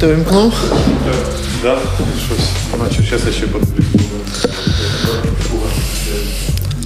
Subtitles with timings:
[0.00, 0.52] Ти вимкнув?
[1.62, 1.78] Да,
[2.26, 2.48] щось.
[2.82, 3.84] Наче зараз ще потрібно.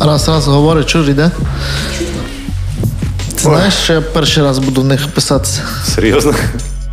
[0.00, 1.30] Раз, раз говорить, чуж йде.
[3.34, 5.60] Ти знаєш, що я перший раз буду в них писатися?
[5.94, 6.34] Серйозно?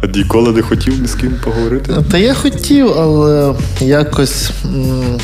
[0.03, 1.93] А ніколи не хотів ні з ким поговорити?
[2.11, 4.49] Та я хотів, але якось.
[4.65, 5.17] м,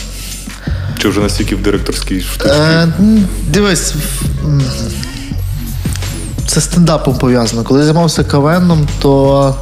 [1.01, 2.49] Чи вже настільки в директорській штучці?
[2.49, 2.87] Е,
[3.47, 3.93] дивись.
[6.47, 7.63] Це стендапом пов'язано.
[7.63, 9.55] Коли займався КВНом, то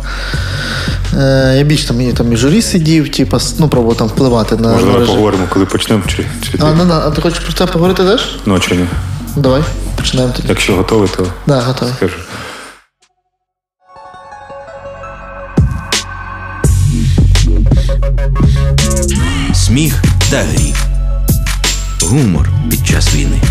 [1.18, 4.70] е, я більш там, і там і журі сидів, типу, ну, пробував там впливати на.
[4.74, 5.06] Може, режим.
[5.08, 6.78] поговоримо, коли почнемо, чи, чи А, ти?
[6.86, 8.22] ну, а ти хочеш про це поговорити теж?
[8.46, 8.86] Ну, чи ні?
[9.36, 9.64] Давай,
[9.96, 10.48] починаємо тоді.
[10.50, 11.94] Якщо готовий, то Да, готовий.
[11.98, 12.16] скажу.
[19.54, 19.94] Сміх
[20.32, 20.87] та гріх.
[22.10, 23.42] Гумор під час війни.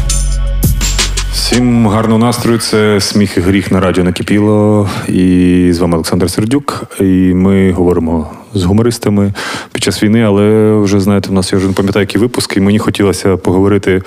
[1.33, 2.59] Всім гарного настрою.
[2.59, 4.89] Це сміх і гріх на радіо накипіло.
[5.09, 6.85] І з вами Олександр Сердюк.
[7.01, 9.33] І ми говоримо з гумористами
[9.73, 12.61] під час війни, але вже знаєте, в нас я вже не пам'ятаю, які випуски.
[12.61, 14.03] І мені хотілося поговорити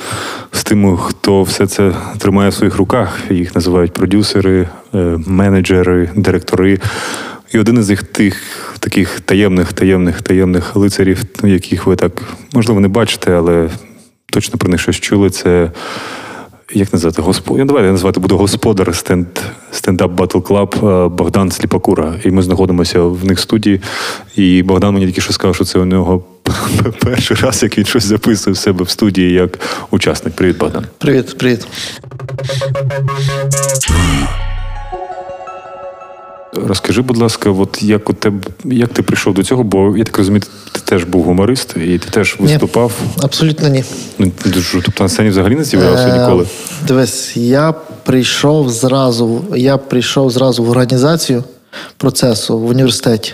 [0.52, 3.20] з тими, хто все це тримає в своїх руках.
[3.30, 6.80] Їх називають продюсери, е, менеджери, директори.
[7.54, 8.36] І один із їх тих
[8.80, 13.70] таких таємних, таємних, таємних лицарів, яких ви так можливо не бачите, але
[14.30, 15.30] точно про них щось чули.
[15.30, 15.72] Це
[16.74, 17.66] як назвати господар?
[17.66, 19.28] Давайте я назвати буду господар стенд
[19.72, 22.14] стендап Battle Club е, Богдан Сліпакура.
[22.24, 23.82] І ми знаходимося в них студії.
[24.36, 26.24] І Богдан мені тільки що сказав, що це у нього
[27.00, 29.60] перший раз, як він щось записує в себе в студії як
[29.92, 30.36] учасник.
[30.36, 30.86] Привіт, Богдан.
[30.98, 31.68] Привіт, привіт.
[36.54, 39.64] Розкажи, будь ласка, от як у тебе як ти прийшов до цього?
[39.64, 42.92] Бо я так розумію, ти теж був гуморист, і ти теж виступав.
[43.24, 43.84] Абсолютно ні.
[44.20, 44.32] Ну,
[44.72, 46.46] тобто на сцені взагалі не з'являвся Е, ніколи.
[46.88, 51.44] Дивись, я прийшов зразу, я прийшов зразу в організацію
[51.98, 53.34] процесу в університеті.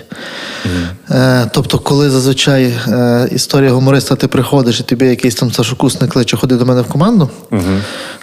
[1.11, 6.37] Е, тобто, коли зазвичай е, історія гумориста, ти приходиш і тобі якийсь там старшокурсник кличе
[6.37, 7.29] ходи до мене в команду,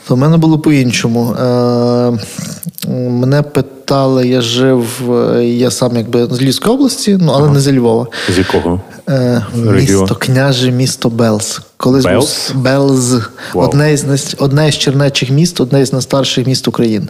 [0.08, 1.32] то в мене було по-іншому.
[1.32, 2.18] Е,
[2.88, 7.78] мене питали, я жив, е, я сам якби з Львівської області, ну але не зі
[7.78, 8.06] Львова.
[8.34, 8.80] З якого?
[9.08, 11.60] Е, місто, княже місто Белз.
[11.76, 12.50] Колись Белз?
[12.54, 13.12] Белз.
[13.54, 13.68] Вау.
[13.68, 14.04] Одне із
[14.38, 17.06] одне із чернечих міст, одне із найстарших міст України.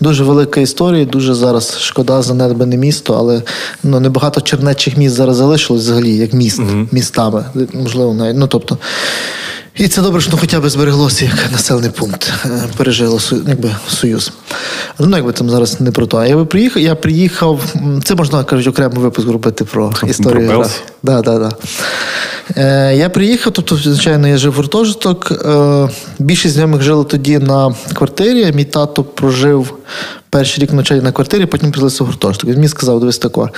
[0.00, 3.42] Дуже велика історія, дуже зараз шкода занедбане місто, але
[3.82, 6.60] ну, небагато чернечих міст зараз залишилось взагалі, як міст,
[6.92, 7.44] містами.
[7.72, 8.36] Можливо, навіть.
[8.36, 8.78] Ну, тобто,
[9.76, 14.32] і це добре, що ну, хоча б збереглося як населений пункт, е, пережило якби, Союз.
[14.98, 16.16] Ну, якби там зараз не про то.
[16.16, 17.74] А я би приїхав, я приїхав,
[18.04, 20.48] це можна кажуть, окремий випуск робити про історію.
[20.48, 20.80] Белз?
[21.02, 21.50] Да, да, да.
[22.56, 25.32] Е, я приїхав, тобто, звичайно, я жив в гуртожиток.
[25.46, 28.52] Е, більшість знайомих жили тоді на квартирі.
[28.54, 29.74] Мій тато прожив
[30.32, 32.50] перший рік навчання на квартирі, потім приселився в гуртожиток.
[32.50, 33.50] Він мені сказав: дивись тако,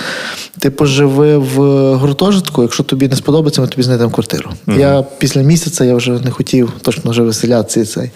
[0.59, 1.59] ти поживи в
[1.95, 4.49] гуртожитку, якщо тобі не сподобається, ми тобі знайдемо квартиру.
[4.77, 7.81] Я після місяця я вже не хотів точно вже виселятися.
[7.81, 8.11] І, цей.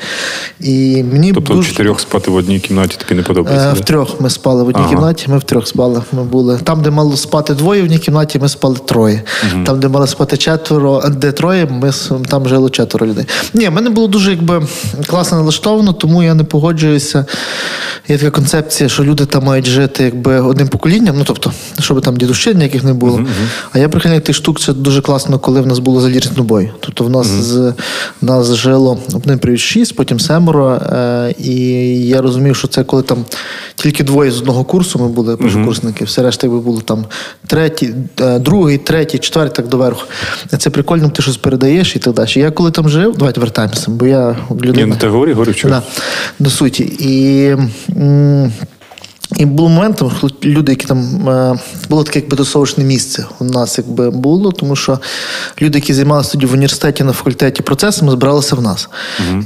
[0.60, 1.70] і мені Тобто дуже...
[1.70, 3.70] чотирьох спати в одній кімнаті тобі не подобається?
[3.70, 3.80] Е, да?
[3.80, 4.90] Втрьох ми спали в одній Ага.
[4.90, 6.02] кімнаті, ми втрьох спали.
[6.12, 6.60] Ми були.
[6.64, 9.19] Там, де мало спати двоє в одній кімнаті, ми спали троє.
[9.66, 11.91] Там, де мали спати четверо, де троє, ми
[12.30, 13.25] там жило четверо людей.
[13.53, 14.68] Ні, в мене було дуже якби
[15.07, 17.25] класно налаштовано, тому я не погоджуюся.
[18.07, 22.18] Є така концепція, що люди там мають жити якби одним поколінням, ну тобто, щоб там
[22.18, 23.22] дідущин ніяких не було.
[23.72, 26.72] А я прихильник тих штук, це дуже класно, коли в нас було залізничний бой.
[26.80, 27.74] Тобто в нас з
[28.22, 30.72] нас жило один привід шість, потім семеро.
[30.74, 31.56] Е, і
[32.07, 33.25] я розумів, що це коли там
[33.75, 37.06] тільки двоє з одного курсу ми були першокурсники, все решта якби було там
[37.47, 40.03] третій, е, другий, третій, четвертий, так доверху.
[40.58, 42.30] Це прикольно, ти щось передаєш і так далі.
[42.36, 44.78] Я коли там жив, давайте вертаємося, бо я людина.
[44.78, 45.74] Ні, ну ти говори, говорю, чого.
[45.74, 45.81] Да,
[46.40, 46.84] до суті.
[47.00, 47.46] І,
[47.98, 48.53] м,
[49.38, 51.60] і був момент, коли люди, які там е,
[51.90, 55.00] було таке якби тусовочне місце у нас якби було, тому що
[55.62, 58.90] люди, які займалися тоді в університеті на факультеті процесами, збиралися в нас.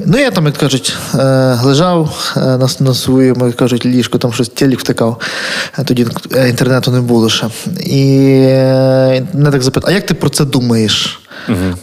[0.05, 4.33] Ну, я там, як кажуть, е, лежав е, на, на своєму, як кажуть, ліжку, там
[4.33, 5.19] щось телек втикав.
[5.85, 6.07] Тоді
[6.49, 7.47] інтернету не було ще.
[7.85, 8.05] І
[9.33, 11.19] мене так запитав, а як ти про це думаєш?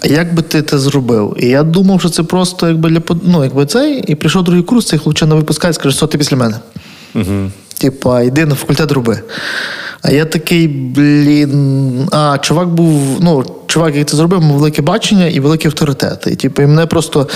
[0.01, 1.37] А як би ти це зробив?
[1.39, 4.87] І я думав, що це просто якби для ну, якби цей, і прийшов другий курс,
[4.87, 6.57] цей хлопчина випускає скаже, що ти після мене.
[7.81, 9.21] Типа, йди на факультет роби.
[10.03, 12.09] А я такий, блін.
[12.13, 16.31] А, чувак був, ну, чувак, який це зробив, мав велике бачення і великі авторитети.
[16.31, 17.29] І типу, і мене просто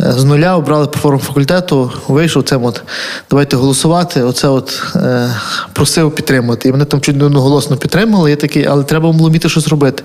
[0.00, 2.82] е, з нуля обрали по форму факультету, вийшов цим от,
[3.30, 4.22] давайте голосувати.
[4.22, 5.30] Оце от е,
[5.72, 6.68] просив підтримати.
[6.68, 8.30] І мене там чуть не одноголосно підтримали.
[8.30, 10.02] Я такий, але треба було вміти щось робити.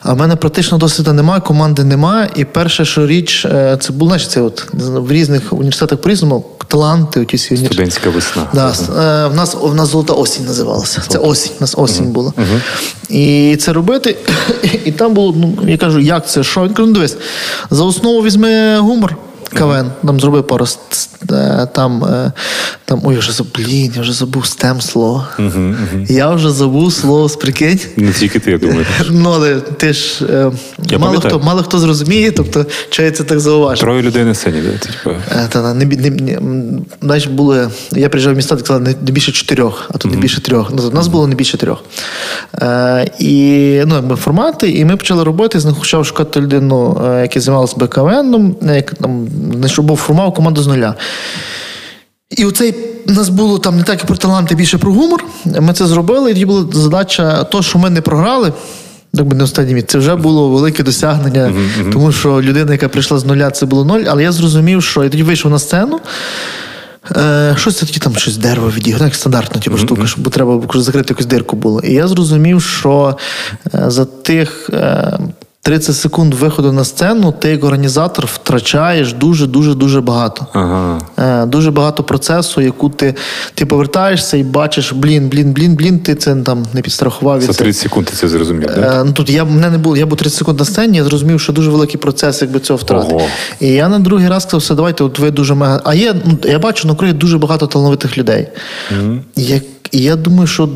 [0.00, 2.30] А в мене практично досвіду немає, команди немає.
[2.36, 7.20] І перше, що річ, е, це було, знаєш, це от в різних університетах по-різному, таланти,
[7.20, 7.90] оті всі університети.
[7.90, 8.46] Студентська весна.
[8.54, 8.68] Да,
[9.24, 11.02] е, в нас в нас золота осінь називалася.
[11.08, 11.52] Це осінь.
[11.60, 12.32] У нас осінь була.
[13.08, 14.16] І це робити.
[14.84, 16.42] І там було, ну я кажу, як це?
[16.44, 16.62] Що?
[16.62, 17.16] Він каже, ну дивись,
[17.70, 19.16] за основу візьми гумор.
[19.52, 20.66] КВН, там зробив пару
[21.32, 22.32] е, там, е,
[22.84, 25.26] там, ой, я вже забув, блін, я вже забув стем слово.
[26.08, 27.80] Я вже забув слово, прикинь.
[27.96, 28.86] Не тільки ти, я думаю.
[29.10, 30.52] Ну, але ти ж е,
[30.90, 31.34] Я мало пам'ятаю.
[31.34, 33.80] хто, мало хто зрозуміє, тобто чого я це так зауважив.
[33.80, 34.62] Троє людей на сцені,
[35.04, 35.48] да?
[35.48, 36.38] Та, не, не, не,
[37.02, 40.40] знаєш, були, я приїжджав в міста, так сказали, не, більше чотирьох, а тут не більше
[40.40, 40.70] трьох.
[40.74, 41.84] Ну, у нас було не більше трьох.
[42.54, 48.56] Е, і ну, якби формати, і ми почали роботи, знайшов шукати людину, яка займалася БКВНом,
[48.62, 50.94] як там знайшов, був формував команду з нуля.
[52.30, 52.74] І оцей
[53.08, 55.24] у нас було там не так і про таланти, більше про гумор.
[55.60, 58.52] Ми це зробили, і тоді була задача, то, що ми не програли.
[59.14, 61.52] Якби не останній місць, це вже було велике досягнення,
[61.92, 64.02] тому що людина, яка прийшла з нуля, це було ноль.
[64.08, 66.00] Але я зрозумів, що я тоді вийшов на сцену.
[67.16, 71.06] Е, щось це тоді там щось дерево відіграє, як стандартна типу, штука, щоб треба закрити
[71.08, 71.80] якусь дирку було.
[71.80, 73.18] І я зрозумів, що
[73.74, 75.18] е, за тих е,
[75.64, 80.46] 30 секунд виходу на сцену ти як організатор втрачаєш дуже, дуже, дуже багато.
[80.52, 81.00] Ага.
[81.18, 83.14] Е, Дуже багато процесу, яку ти,
[83.54, 87.40] ти повертаєшся і бачиш, блін, блін, блін, блін, ти це там не підстрахував.
[87.40, 87.58] За це.
[87.58, 88.68] 30 секунд ти це зрозумів?
[88.70, 89.96] Е, Ну тут я мене не було.
[89.96, 90.96] Я був 30 секунд на сцені.
[90.96, 93.14] Я зрозумів, що дуже великий процес, якби цього втрати.
[93.14, 93.26] Ого.
[93.60, 95.80] І я на другий раз сказав, все, давайте, от ви дуже мега.
[95.84, 98.48] А є, ну я бачу на Україні дуже багато талановитих людей.
[99.36, 99.60] І я,
[99.90, 100.68] і я думаю, що.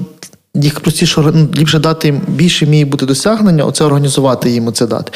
[0.62, 5.12] Їх простіше ну, ліпше дати їм більше міє бути досягнення, оце організувати їм оце дати.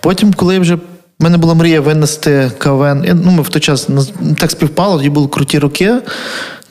[0.00, 0.80] Потім, коли вже в
[1.20, 3.20] мене була мрія винести КВН.
[3.24, 3.88] Ну, ми в той час
[4.38, 5.94] так співпало, тоді були круті роки.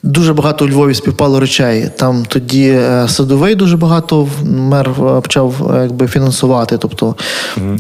[0.04, 1.90] Дуже багато у Львові співпало речей.
[1.98, 6.78] Там тоді е, садовий дуже багато мер е, почав е, якби фінансувати.
[6.78, 7.16] Тобто,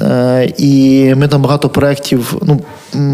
[0.01, 2.35] е, і ми там багато проєктів.
[2.41, 2.61] Ну,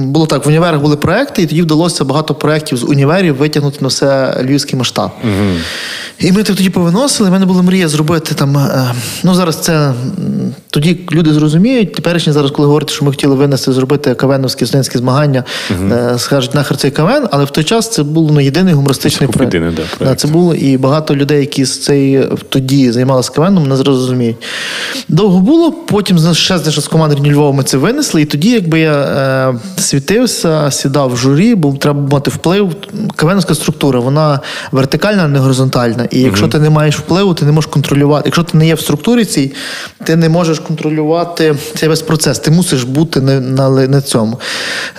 [0.05, 3.87] було так, в універах були проекти, і тоді вдалося багато проєктів з універів витягнути на
[3.87, 5.11] все львівський масштаб.
[6.19, 7.29] І ми тоді повиносили.
[7.29, 8.69] в мене була мрія зробити там.
[9.23, 9.93] Ну зараз це
[10.69, 11.93] тоді люди зрозуміють.
[11.93, 15.43] Теперішні зараз, коли говорять, що ми хотіли винести зробити кавеновські студентські змагання,
[15.91, 19.27] е, скажуть нахер цей кавен, але в той час це був ну, єдиний гумористичний Це
[19.27, 19.53] проект.
[19.53, 23.75] єдиний, да, Да, це було і багато людей, які з цей тоді займалися кавеном, не
[23.75, 24.37] зрозуміють.
[25.07, 25.71] Довго було.
[25.71, 28.21] Потім ще з команди Львова ми це винесли.
[28.21, 32.75] І тоді, якби я е, світився, сідав в журі, бо треба мати вплив.
[33.15, 34.39] Кавеновська структура, вона
[34.71, 36.07] вертикальна, а не горизонтальна.
[36.11, 38.23] І якщо ти не маєш впливу, ти не можеш контролювати.
[38.25, 39.53] Якщо ти не є в структурі цій,
[40.03, 42.39] ти не можеш контролювати цей весь процес.
[42.39, 44.39] Ти мусиш бути на, на, на цьому.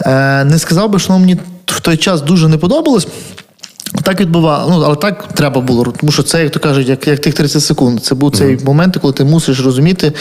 [0.01, 1.37] Е, не сказав би, що мені
[1.67, 3.07] в той час дуже не подобалось.
[4.03, 7.19] Так відбувало, ну але так треба було, тому що це, як то кажуть, як, як
[7.19, 8.05] тих 30 секунд.
[8.05, 10.13] Це був цей момент, коли ти мусиш розуміти,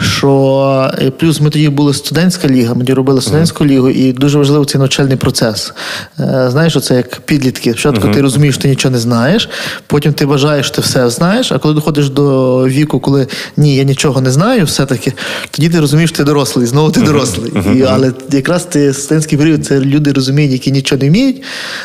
[0.00, 4.38] що е, плюс ми тоді були студентська ліга, ми тоді робили студентську лігу, і дуже
[4.38, 5.72] важливий цей навчальний процес.
[6.20, 7.70] Е, знаєш, це як підлітки.
[7.70, 9.48] Спочатку ти розумієш, що ти нічого не знаєш,
[9.86, 11.52] потім ти вважаєш, що ти все знаєш.
[11.52, 13.26] А коли доходиш до віку, коли
[13.56, 15.12] ні, я нічого не знаю, все-таки
[15.50, 17.52] тоді ти розумієш, що ти дорослий, знову ти дорослий.
[17.76, 21.42] І, але якраз ти студентський період це люди розуміють, які нічого не вміють.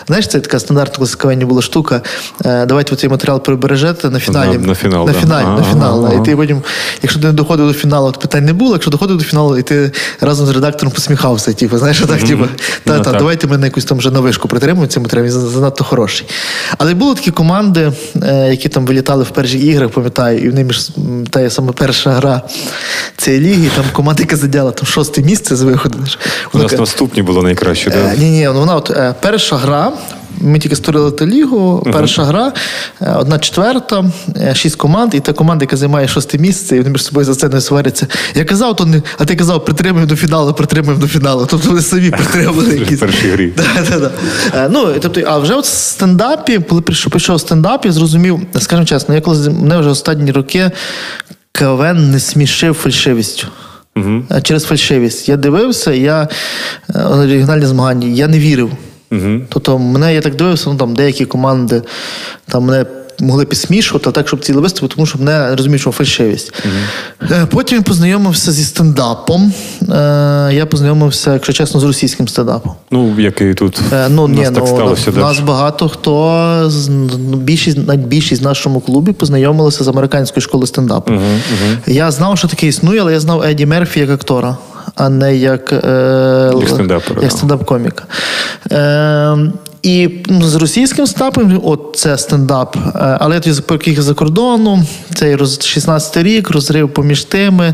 [0.08, 2.02] Знаєш, це така стандартна класикування була штука.
[2.46, 4.58] Е, давайте ви цей матеріал прибережете на фіналі.
[4.58, 5.20] На- на фінал, На да.
[5.20, 6.06] фіналі, Ага, на фінал.
[6.06, 6.62] ага, І ти потім,
[7.02, 8.74] якщо ти не доходив до фіналу, то питань не було.
[8.74, 11.54] Якщо доходив до фіналу, і ти разом з редактором посміхався.
[11.54, 12.46] Типу, знаєш, так, типу,
[12.84, 15.84] та, Ну, та, давайте ми на якусь там вже навишку притримуємо цьому треба, він занадто
[15.84, 16.28] хороший.
[16.78, 17.92] Але були такі команди,
[18.24, 21.72] е, які там вилітали в перші ігри, пам'ятаю, і в них між м, та саме
[21.72, 22.42] перша гра
[23.18, 25.98] цієї ліги, там команда, яка заділа там шосте місце з виходу.
[26.54, 28.18] У нас наступні було найкраще, так?
[28.18, 29.92] Ні, ні, вона от е, перша гра.
[30.44, 31.88] Ми тільки створили ту лігу.
[31.94, 32.54] Перша гра,
[33.02, 34.06] е, одна четверта,
[34.38, 37.34] е, шість команд, і та команда, яка займає шосте місце, і вони між собою за
[37.34, 38.08] сценою сваряться.
[38.36, 41.48] Я казав, то не, а ти казав, притримуємо до фіналу, притримуємо до фіналу.
[41.50, 42.98] Тобто вони самі притримали якісь.
[42.98, 43.54] В першій грі.
[44.56, 48.86] Е, Ну, тобто, а вже от в стендапі, коли прийшов, прийшов стендап, я зрозумів, скажімо
[48.86, 50.72] чесно, я коли мене вже останні роки
[51.52, 53.48] КВН не смішив фальшивістю.
[54.44, 55.30] Через фальшивість.
[55.30, 56.28] Я дивився, я
[57.12, 58.72] оригінальні змагання, я не вірив.
[59.50, 61.82] Тобто мене я так дивився, ну там деякі команди,
[62.48, 62.86] там мене
[63.20, 66.54] могли підсмішувати, так, щоб цілий виступ, тому що мене розумів, що фальшивість.
[67.32, 69.54] Е, Потім я познайомився зі стендапом.
[69.82, 72.72] Е, Я познайомився, якщо чесно, з російським стендапом.
[72.92, 75.12] Ну, який тут Е, Ну, у нас ні, так ну, сталося.
[75.12, 80.68] в нас багато хто ну, більшість, навіть більшість в нашому клубі познайомилися з американської школи
[80.68, 81.14] стендапу.
[81.88, 84.58] Я знав, що таке існує, але я знав Еді Мерфі як актора,
[84.96, 86.52] а не як, е,
[87.22, 88.04] Як стендап-коміка.
[88.72, 89.38] Е,
[89.84, 92.76] і ну, з російським стендапом, от це стендап.
[92.76, 94.84] Е, Але я тоді приїхав за кордону,
[95.16, 97.74] цей роз 16 рік, розрив поміж тими.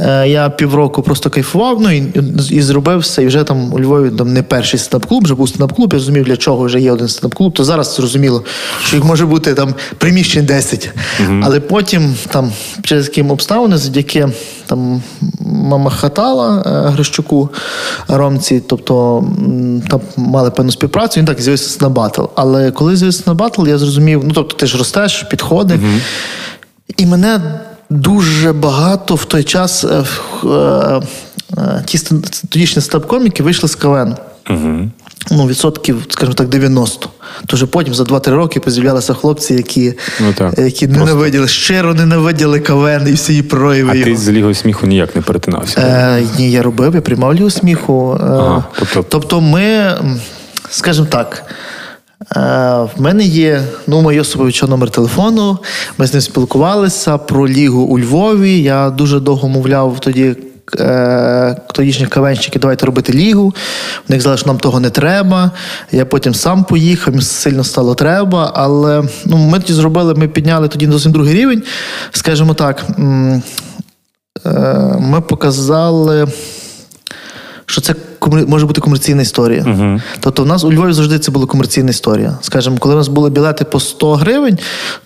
[0.00, 2.12] Е, Я півроку просто кайфував, ну і,
[2.50, 3.22] і зробив все.
[3.22, 6.36] І вже там у Львові там не перший стендап-клуб, вже був стендап-клуб, я розумів, для
[6.36, 7.54] чого вже є один стендап-клуб.
[7.54, 8.44] То зараз зрозуміло,
[8.84, 10.90] що їх може бути там приміщень 10.
[11.42, 12.52] Але потім, там,
[12.82, 14.28] через яким обставини, завдяки
[14.66, 15.02] там
[15.40, 17.48] мама хатала е, Грищуку
[18.08, 19.24] Ромці, тобто
[19.88, 22.22] там мали певну співпрацю, він так з'явився на батл.
[22.34, 25.80] Але коли з'явився на батл, я зрозумів, ну тобто ти ж ростеш, підходи.
[26.96, 27.40] І мене
[27.90, 30.04] дуже багато в той час е,
[31.58, 31.98] е, ті
[32.48, 34.16] тодішні стендап-коміки вийшли з КВН.
[34.50, 34.92] Мгм.
[35.30, 37.08] Ну, відсотків, скажімо так, 90.
[37.46, 41.04] Тож потім за 2-3 роки поз'являлися хлопці, які, Ну, так, які просто.
[41.04, 43.90] ненавиділи, щиро ненавиділи КВН і всі її прояви.
[43.92, 44.04] А його.
[44.10, 45.80] ти з лігою сміху ніяк не перетинався.
[45.80, 48.18] Е, ні, я робив, я приймав лігу сміху.
[48.20, 49.92] Е, Ага, тобто- тобто ми,
[50.70, 51.44] скажімо так.
[52.36, 52.40] е,
[52.96, 55.58] В мене є ну, моє Йосиповича номер телефону.
[55.98, 58.62] Ми з ним спілкувалися про лігу у Львові.
[58.62, 60.36] Я дуже довго мовляв тоді
[60.78, 63.54] е, тодішніх кавенщиків, давайте робити лігу.
[64.08, 65.50] В них сказали, що нам того не треба.
[65.92, 68.52] Я потім сам поїхав, сильно стало треба.
[68.54, 71.62] Але ну, ми тоді зробили, ми підняли тоді зовсім другий рівень.
[72.10, 72.86] Скажімо так,
[74.46, 76.26] е, ми показали,
[77.66, 77.94] що це
[78.46, 79.64] може бути комерційна історія.
[79.66, 80.02] Мгм.
[80.20, 82.38] Тобто, в нас у Львові завжди це була комерційна історія.
[82.40, 84.58] Скажімо, коли у нас були білети по 100 гривень,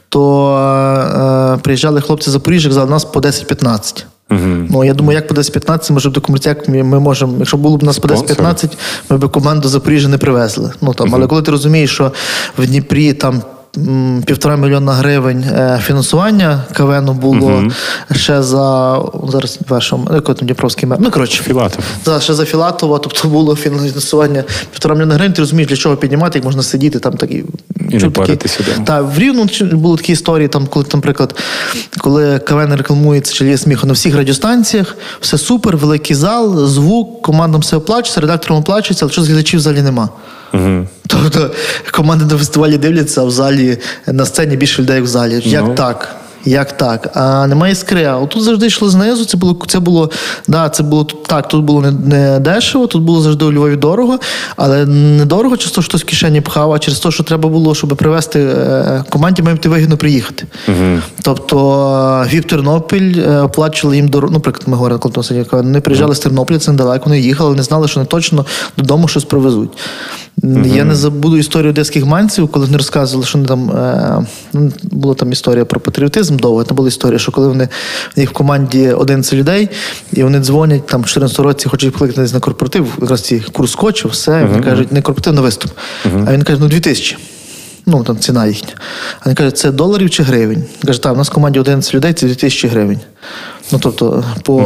[0.09, 4.05] то е, приїжджали хлопці з Запоріжжя, казали, у нас по 10-15.
[4.31, 4.67] Мгм.
[4.71, 7.83] Ну, я думаю, як по 10-15 може до комерцяк ми, ми можемо, якщо було б
[7.83, 8.71] у нас по 10-15,
[9.11, 10.71] ми б команду Запоріжжя не привезли.
[10.81, 12.13] Ну, там, Але коли ти розумієш, що
[12.59, 13.43] в Дніпрі там
[14.27, 17.63] півтора мільйона гривень е, фінансування КВНу було
[18.13, 18.99] ще за
[19.29, 20.99] зараз першому, який Дніпровський мер.
[21.01, 21.85] Ну, коротше, Філатов.
[22.05, 26.39] за, ще за Філатова, тобто було фінансування півтора мільйона гривень, ти розумієш, для чого піднімати,
[26.39, 27.45] як можна сидіти там такі.
[27.81, 28.85] не такі- паритися, да.
[28.85, 31.35] Та в Рівному чи- були такі історії, там, коли, наприклад,
[31.99, 37.61] коли КВН рекламується чи є сміху на всіх радіостанціях, все супер, великий зал, звук, командам
[37.61, 40.09] все оплачується, редакторам оплачується, але що з глядачів в залі нема.
[40.53, 40.87] Мгм.
[41.07, 41.51] Тобто
[41.91, 45.41] команди на фестивалі дивляться, а в залі на сцені більше людей в залі.
[45.45, 45.75] Як Ну.
[45.75, 46.17] так?
[46.45, 47.11] Як так?
[47.15, 48.05] А немає іскри.
[48.05, 49.25] А тут завжди йшло знизу.
[49.25, 50.11] Це було це було,
[50.49, 51.49] да, це було так.
[51.49, 54.19] Тут було не, не дешево, тут було завжди у Львові дорого,
[54.57, 57.49] але не дорого через те, що хтось в кишені пхав, а через те, що треба
[57.49, 60.47] було, щоб привезти е, команді, має бути вигідно приїхати.
[61.23, 64.33] Тобто е, Віп Тернопіль е, оплачували їм дорогу.
[64.33, 65.01] Ну, наприклад, ми говорили,
[65.53, 69.25] вони приїжджали з Тернополя, це недалеко, вони їхали, не знали, що не точно додому щось
[69.25, 69.71] привезуть.
[70.65, 75.15] Я не забуду історію одеських манців, коли вони розказували, що вони там е, ну, була
[75.15, 76.65] там історія про патріотизм довго.
[76.65, 77.69] Там була історія, що коли вони
[78.17, 79.69] в них в команді 11 людей,
[80.13, 84.09] і вони дзвонять там в 14 році, хочуть покликати на корпоратив, якраз ці курс скотчу,
[84.09, 84.41] все.
[84.41, 85.73] і Вони кажуть, не корпоратив на виступ.
[86.27, 87.17] А він каже, ну 2000.
[87.91, 88.73] Ну, там ціна їхня.
[89.21, 90.59] А він каже, це доларів чи гривень?
[90.59, 93.01] Він Каже, так, у нас в команді 11 людей, це 2000 гривень.
[93.73, 94.61] Ну, тобто, по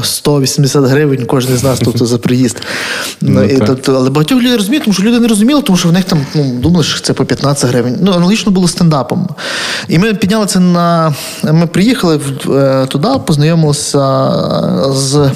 [0.00, 2.62] е, 180 гривень кожен з нас тобто, за приїзд.
[3.20, 5.88] Ну, Ну, і, тобто, але багатьох людей розуміють, тому що люди не розуміли, тому що
[5.88, 7.98] в них там ну, думали, що це по 15 гривень.
[8.02, 9.28] Ну, аналогічно було стендапом.
[9.88, 11.14] І ми підняли це на.
[11.42, 14.32] Ми приїхали е, туди, познайомилися
[14.92, 15.30] з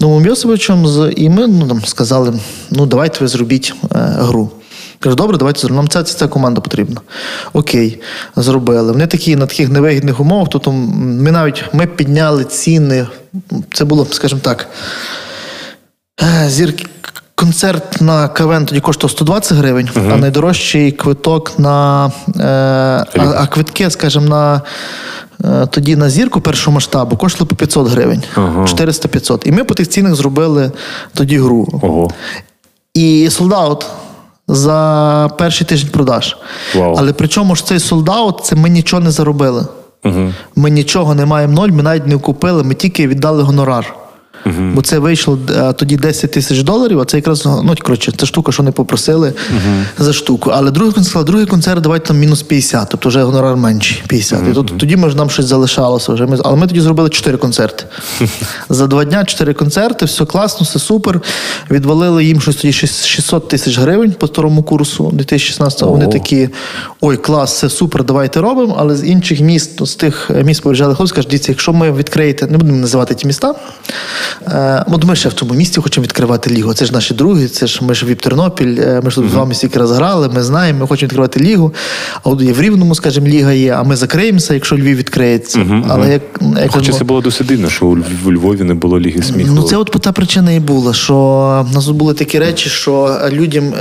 [0.00, 2.32] Новим Йосиповичем, з, і ми ну, там, сказали:
[2.70, 4.50] ну, давайте ви зробіть е, гру.
[5.00, 5.82] Кажу, добре, давайте зробимо.
[5.82, 7.00] Нам ця, ця, ця команда потрібна.
[7.52, 8.00] Окей,
[8.36, 8.92] зробили.
[8.92, 10.48] Вони такі на таких невигідних умовах.
[10.50, 13.06] Тобто ми навіть ми підняли ціни.
[13.74, 14.68] Це було, скажімо так,
[16.22, 16.86] е, зірки.
[17.38, 23.90] Концерт на КВН тоді коштував 120 гривень, а найдорожчий квиток на е, а, а квитки,
[23.90, 24.62] скажімо, на
[25.44, 28.62] е, тоді на зірку першого масштабу коштували по 500 гривень, Ага.
[28.62, 29.48] 400-500.
[29.48, 30.72] І ми по тих цінах зробили
[31.14, 31.68] тоді гру.
[31.82, 32.10] Ого.
[32.94, 33.86] І солдаут
[34.48, 36.36] за перший тиждень продаж.
[36.74, 36.94] Wow.
[36.98, 39.66] Але причому ж цей солдаут, це ми нічого не заробили.
[40.04, 40.32] Угу.
[40.56, 43.94] Ми нічого не маємо ноль, ми навіть не купили, ми тільки віддали гонорар.
[44.74, 48.52] Бо це вийшло е, тоді 10 тисяч доларів, а це якраз ну, коротше, це штука,
[48.52, 49.32] що не попросили
[49.98, 50.50] за штуку.
[50.54, 54.40] Але другий концерт другий концерт давайте там мінус 50, тобто вже гонорар менший 50.
[54.50, 56.26] І тут, тоді може нам щось залишалося вже.
[56.26, 57.84] Ми, але ми тоді зробили 4 концерти.
[58.68, 61.20] За два дня 4 концерти, все класно, все супер.
[61.70, 66.48] Відвалили їм щось тоді 600 тисяч гривень по старому курсу 2016 Вони такі:
[67.00, 68.76] ой, клас, це супер, давайте робимо.
[68.78, 72.58] Але з інших міст, з тих міст поїжджали хлопці, кажуть, дивіться, якщо ми відкриєте, не
[72.58, 73.54] будемо називати ті міста.
[74.46, 76.74] Е, от ми ще в цьому місті хочемо відкривати лігу.
[76.74, 79.34] Це ж наші другі, це ж ми ж в Тернопіль, е, ми ж тут з
[79.34, 81.74] вами стільки раз грали, ми знаємо, ми хочемо відкривати лігу.
[82.22, 85.66] А от є в Рівному, скажімо, ліга є, а ми закриємося, якщо Львів відкриється.
[85.88, 86.22] Але як,
[86.60, 89.50] як Хоча це було досить дивно, що у Львові не було Ліги сміху.
[89.54, 91.14] Ну, це от та причина і була, що
[91.70, 93.74] в нас були такі речі, що людям.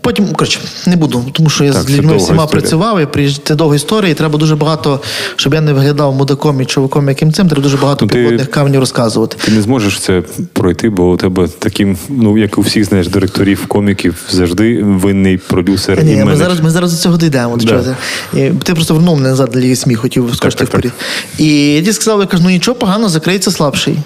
[0.00, 2.46] Потім, коротше, не буду, тому що я Так, з людьми всіма історія.
[2.46, 5.00] працював, і приїжджати це довга історія, і треба дуже багато,
[5.36, 8.80] щоб я не виглядав мудаком і чуваком, яким цим, треба дуже багато Ну, підводних камнів
[8.80, 9.36] розказувати.
[9.44, 10.22] Ти не зможеш це
[10.52, 16.00] пройти, бо у тебе таким, ну як у всіх знаєш, директорів, коміків, завжди винний продюсер
[16.00, 17.56] і Ні, ми зараз, ми зараз до цього дійдемо.
[17.56, 17.96] Да.
[18.32, 18.54] ти.
[18.64, 20.52] Ти просто вернув мене назад до Ліги сміх, хотів так.
[20.52, 20.92] вперед.
[21.38, 23.98] І я сказав, я кажу, ну нічого погано, закриється слабший.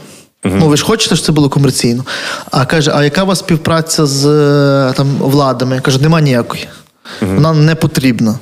[0.45, 2.04] Ну, ви ж хочете, щоб це було комерційно.
[2.50, 5.75] А каже, а яка у вас співпраця з е, там, владами?
[5.75, 6.68] Я кажу, нема ніякої.
[7.21, 8.38] Вона не потрібна.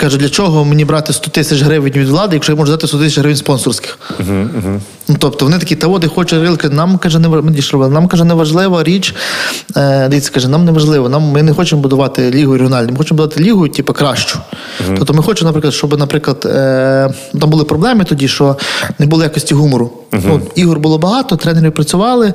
[0.00, 2.98] Каже, для чого мені брати 100 тисяч гривень від влади, якщо я можу дати 100
[2.98, 3.98] тисяч гривень спонсорських?
[5.08, 8.34] Ну, тобто вони такі, та і хоче рилки, нам каже, не дійшли, нам каже, не
[8.34, 9.14] важлива річ.
[9.76, 13.16] Е, дивіться, каже, нам не важливо, нам ми не хочемо будувати лігу регіональну, ми хочемо
[13.16, 14.38] будувати лігу, типу, кращу.
[14.98, 18.56] Тобто ми хочемо, наприклад, щоб, наприклад, е, там були проблеми тоді, що
[18.98, 19.92] не було якості гумору.
[20.12, 22.34] Ну, ігор було багато, тренери працювали.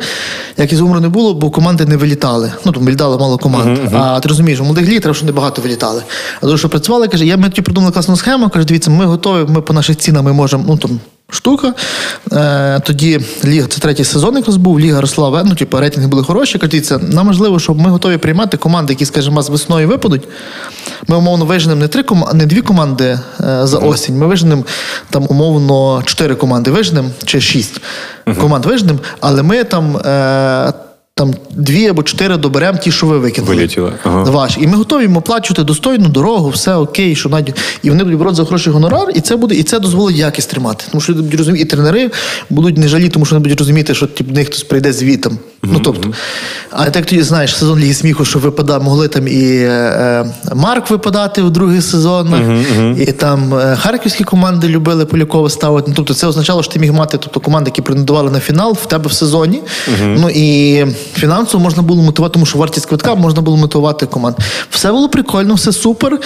[0.57, 2.51] Якість гумору не було, бо команди не вилітали.
[2.65, 3.79] Ну, там вилітало мало команд.
[3.93, 6.03] А ти розумієш, у молодих ліг треба, щоб не багато вилітали.
[6.41, 9.49] А тому, що працювали, каже, я ми тоді придумали класну схему, каже, дивіться, ми готові,
[9.49, 10.99] ми по наших цінах ми можемо, ну там.
[11.33, 11.73] Штука.
[12.31, 16.57] Е, тоді Ліга, це третій сезон, якраз був, Ліга росла, ну, типу, рейтинги були хороші.
[16.59, 20.27] Кажуть, дивіться, нам важливо, щоб ми готові приймати команди, які, скажімо, з весною випадуть.
[21.07, 24.17] Ми умовно виженемо не три кома- не дві команди е, за осінь.
[24.17, 24.63] Ми виженемо
[25.09, 27.81] там умовно чотири команди виженемо, чи шість
[28.39, 29.97] команд виженемо, але ми там.
[29.97, 30.73] Е,
[31.21, 33.55] там дві або чотири доберемо ті, що ви викинули.
[33.55, 34.23] Вилетіли, ага.
[34.23, 34.61] Ваші.
[34.61, 38.35] І ми готові їм оплачувати достойну дорогу, все окей, що навіть і вони будуть брати
[38.35, 40.85] за хороший гонорар, і це буде, і це дозволить якість тримати.
[40.91, 42.11] Тому що люди будуть розуміти, і тренери
[42.49, 45.37] будуть не жалі, тому що вони будуть розуміти, що тип, них хтось прийде звітом.
[45.63, 46.09] Ну тобто,
[46.71, 50.89] а так тоді знаєш, сезон Ліги сміху, що випада, могли там і е, е, Марк
[50.89, 52.41] випадати у других сезонах,
[52.97, 55.85] і там е, харківські команди любили Полякова ставити.
[55.89, 58.85] Ну, тобто це означало, що ти міг мати тобто, команди, які претендували на фінал в
[58.85, 59.61] тебе в сезоні.
[60.01, 64.35] Ну і фінансово можна було мотивувати, тому що вартість квитка можна було мотивувати команд.
[64.69, 66.19] Все було прикольно, все супер.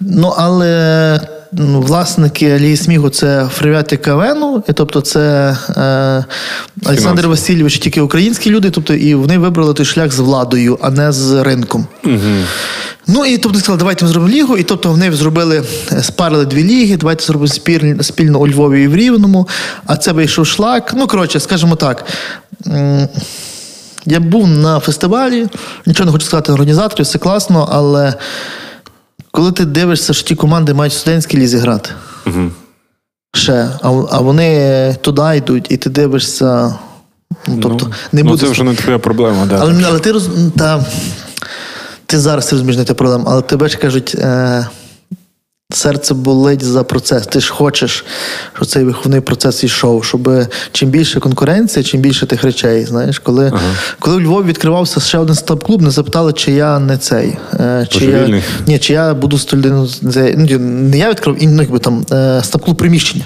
[0.00, 1.20] Ну але.
[1.52, 6.24] Ну, власники Лії Смігу це Фривяти Кавену, і тобто це е,
[6.86, 11.12] Олександр Васильович, тільки українські люди, тобто і вони вибрали той шлях з владою, а не
[11.12, 11.86] з ринком.
[13.06, 14.56] Ну і тобто сказали, давайте ми зробимо лігу.
[14.56, 15.62] І тобто вони зробили,
[16.02, 19.48] спарили дві ліги, давайте зробимо спільно, спільно у Львові і в Рівному.
[19.86, 20.94] А це вийшов шлак.
[20.96, 22.04] Ну, коротше, скажімо так.
[24.06, 25.48] Я був на фестивалі,
[25.86, 28.14] нічого не хочу сказати організаторів, все класно, але
[29.30, 31.90] коли ти дивишся, що ті команди мають в студентській лізі грати.
[33.34, 36.74] Ще, а, а вони туди йдуть, і ти дивишся.
[37.46, 39.58] Ну, тобто, не ну, буде це вже не твоя проблема, да.
[39.60, 40.28] але, але ти роз...
[40.58, 40.84] та,
[42.06, 44.66] ти зараз розумієш не те проблем, але тебе ж кажуть, е...
[45.70, 47.26] серце болить за процес.
[47.26, 48.04] Ти ж хочеш,
[48.54, 50.30] щоб цей виховний процес йшов, щоб
[50.72, 52.84] чим більше конкуренція, чим більше тих речей.
[52.84, 53.52] Знаєш, коли,
[53.98, 57.36] коли у Львові відкривався ще один стаб-клуб, не запитали, чи я не цей.
[57.54, 57.86] Е...
[57.90, 58.42] Чи я...
[58.66, 59.88] Ні, чи я буду студентом.
[60.02, 62.40] Ну, не я відкрив, і, ну, якби там е...
[62.44, 63.24] стаб-клуб приміщення.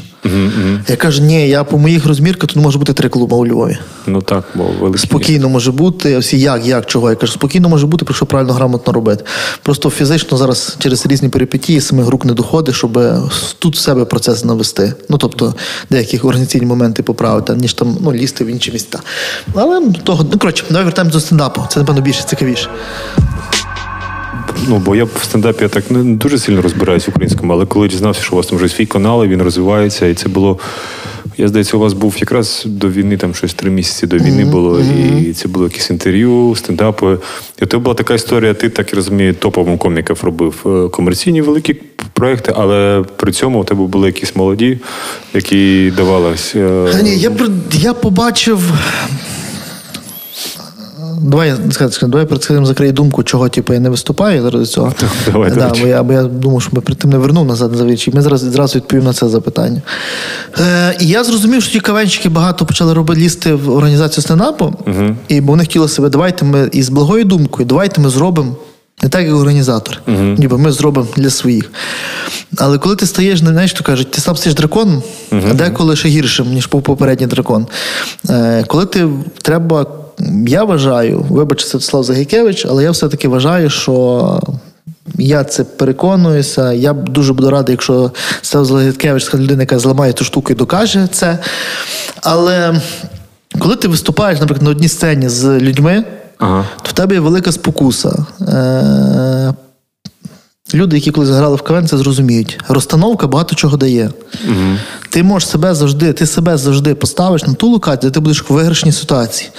[0.89, 3.79] Я кажу, ні, я по моїх розмірках тут може бути три клуби у Львові.
[4.07, 4.99] Ну так, бо великі.
[4.99, 6.19] Спокійно може бути.
[6.19, 7.11] Всі як, як, чого.
[7.11, 9.25] Я кажу, спокійно може бути, якщо правильно грамотно робити.
[9.63, 12.99] Просто фізично зараз через різні перипетії самих рук не доходить, щоб
[13.59, 14.95] тут в себе процес навести.
[15.09, 15.55] Ну тобто
[15.91, 18.99] деякі організаційні моменти поправити, ніж там ну, лізти в інші місця.
[19.55, 21.67] Але того, ну коротше, давай вертаємось до стендапу.
[21.69, 22.69] Це напевно більше цікавіше.
[24.69, 27.89] Ну, бо я в стендапі я так не дуже сильно розбираюсь в українському, але коли
[27.89, 30.59] дізнався, що у вас там вже свій канал, і він розвивається, і це було.
[31.37, 34.81] Я здається, у вас був якраз до війни, там щось три місяці до війни було,
[35.29, 37.19] і це було якісь інтерв'ю, стендапи.
[37.63, 41.75] І то була така історія, ти так я розумію, топовим коміків робив е, комерційні великі
[42.13, 44.79] проекти, але при цьому у тебе були якісь молоді,
[45.35, 46.53] які давались.
[46.57, 47.31] е, Ні, я,
[47.73, 48.61] я побачив.
[51.21, 51.57] Давай я
[52.03, 54.95] давай цим закрию думку, чого типу, я не виступаю зараз цього.
[55.33, 57.91] Давай, да, бо я, бо я думав, що ми перед тим не вернув назад за
[57.91, 59.83] і ми зараз зразу відповім на це запитання.
[60.61, 64.75] Е, і я зрозумів, що ті кавенчики багато почали робити лізти в організацію стендапу,
[65.29, 68.57] і бо вони хотіли себе, давайте ми із благою думкою, давайте ми зробимо.
[69.03, 70.03] Не так, як організатор.
[70.39, 71.71] Ніби ми зробимо для своїх.
[72.57, 75.03] Але коли ти стаєш, не знаєш, то кажуть, ти сам стаєш драконом,
[75.33, 77.67] а деколи ще гіршим, ніж був попередній дракон.
[78.31, 79.09] Е, коли ти
[79.43, 79.87] треба,
[80.47, 84.41] я вважаю, вибач, Святослав Загікевич, але я все-таки вважаю, що
[85.19, 86.73] я це переконуюся.
[86.73, 88.11] Я дуже буду радий, якщо
[88.43, 91.39] Святослав Загікевич, така людина, яка зламає ту штуку і докаже це.
[92.23, 92.81] Але
[93.59, 96.05] коли ти виступаєш, наприклад, на одній сцені з людьми,
[96.39, 96.65] Ага.
[96.83, 98.27] то в тебе є велика спокуса.
[98.41, 99.55] Е-
[100.75, 102.61] Люди, які колись грали в КВН, це зрозуміють.
[102.69, 104.11] Розстановка багато чого дає.
[105.11, 108.53] Ти можеш себе завжди, ти себе завжди поставиш на ту локацію, де ти будеш в
[108.53, 109.51] виграшній ситуації.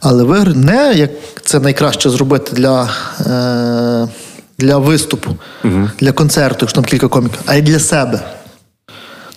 [0.00, 0.56] Але вигр...
[0.56, 1.10] не як
[1.44, 4.08] це найкраще зробити для, е...
[4.58, 5.36] для виступу,
[6.00, 8.20] для концерту, якщо там кілька коміків, а й для себе.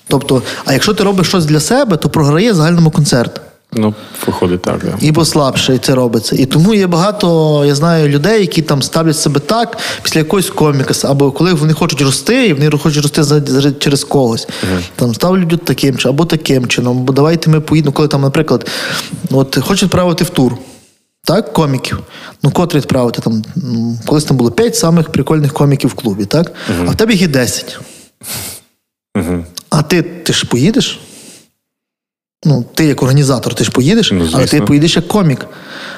[0.07, 3.41] Тобто, а якщо ти робиш щось для себе, то програє загальному концерт.
[3.73, 3.93] Ну,
[4.27, 4.97] виходить так, да.
[5.07, 6.35] І послабше і це робиться.
[6.35, 10.93] І тому є багато, я знаю, людей, які там ставлять себе так після якогось коміка,
[11.03, 14.47] або коли вони хочуть рости, і вони хочуть рости за, за- через когось.
[14.95, 18.69] Там ставлять таким чином, або таким чином, бо давайте ми поїдемо, коли там, наприклад,
[19.31, 20.57] от хочуть відправити в тур.
[21.23, 21.99] Так, коміків.
[22.43, 23.43] Ну, котрі відправити там.
[24.05, 26.53] Колись там було 5 самих прикольних коміків в клубі, так?
[26.87, 27.79] А в тебе їх є 10.
[29.69, 30.99] А ти, ти ж поїдеш?
[32.45, 35.45] Ну, ти як організатор, ти ж поїдеш, Ну, але ти поїдеш як комік.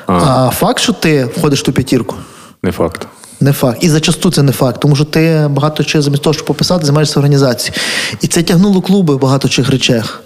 [0.08, 0.50] А.
[0.54, 2.16] факт, що ти входиш в ту п'ятірку,
[2.64, 3.08] Не факт.
[3.40, 3.78] не факт.
[3.84, 7.20] І зачасту це не факт, тому що ти багато чого замість того, щоб пописати, займаєшся
[7.20, 7.74] організацією.
[8.22, 10.24] І це тягнуло клуби в багато чих речах.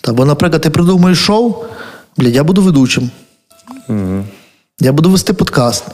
[0.00, 1.54] Та, бо, наприклад, ти придумаєш шоу,
[2.16, 3.10] блядь, я буду ведучим.
[4.80, 5.84] Я буду вести подкаст.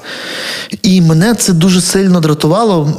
[0.83, 2.93] І мене це дуже сильно дратувало.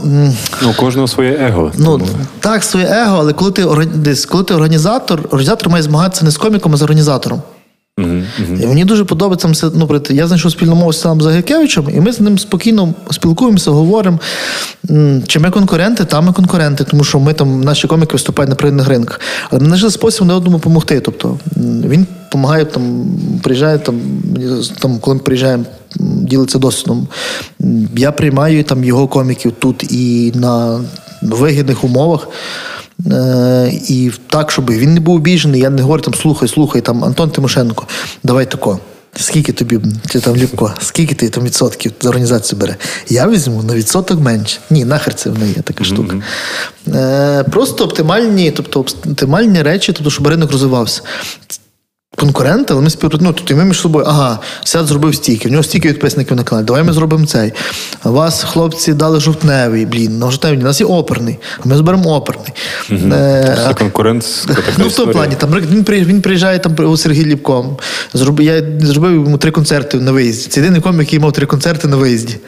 [0.61, 1.71] Ну, кожного своє его.
[1.77, 2.07] Ну,
[2.39, 3.65] так, своє его, але коли ти,
[3.95, 7.41] десь, коли ти організатор, організатор має змагатися не з коміком, а з організатором.
[7.97, 8.23] Мгм.
[8.61, 12.19] І мені дуже подобається ну, я знайшов спільну мову з самим Загикевичем, і ми з
[12.19, 14.19] ним спокійно спілкуємося, говоримо.
[15.27, 18.87] Чи ми конкуренти, там ми конкуренти, тому що ми там, наші коміки виступають на природних
[18.87, 19.19] ринках.
[19.49, 20.99] Але ми знайшли спосіб не одному допомогти.
[20.99, 23.05] Тобто він допомагає там,
[23.43, 24.01] приїжджає там,
[24.79, 25.63] там, коли ми приїжджаємо,
[25.99, 27.07] ділиться досвідом.
[27.95, 30.81] Я приймаю там його коміків тут і на
[31.21, 32.27] вигідних умовах.
[33.11, 37.03] Е, і так, щоб він не був обіжений, я не говорю там, слухай, слухай, там
[37.03, 37.87] Антон Тимошенко,
[38.23, 38.79] давай тако.
[39.15, 42.75] Скільки тобі, чи там Любко, скільки ти там відсотків за організації бере?
[43.09, 44.59] Я візьму на відсоток менше.
[44.69, 46.15] Ні, нахер це в неї є така штука.
[46.87, 51.01] Е, просто оптимальні, тобто оптимальні речі, тобто, щоб ринок розвивався.
[52.21, 53.09] Конкуренти, але ми спів...
[53.19, 56.65] ну, тобто ми між собою, ага, Сяд зробив стільки, в нього стільки підписників на каналі,
[56.65, 57.53] давай ми зробимо цей.
[58.03, 62.15] А вас, хлопці, дали жовтневий, блін, на жовтневий, у нас є оперний, а ми зберемо
[62.15, 62.53] оперний.
[62.91, 66.97] Е, Це конкурентська така Ну, в тому плані, там він приїжджає, він приїжджає там у
[66.97, 67.77] Сергій Ліпком.
[68.13, 70.49] Зроб, я зробив йому три концерти на виїзді.
[70.49, 72.37] Це єдиний комік, який мав три концерти на виїзді.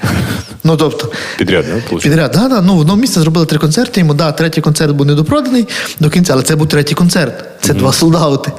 [0.65, 4.13] Ну, тобто, Підряд, да, підряд, да, да, ну, в одному місці зробили три концерти, йому,
[4.13, 5.67] да, третій концерт був недопроданий
[5.99, 7.45] до кінця, але це був третій концерт.
[7.61, 8.51] Це два солдати.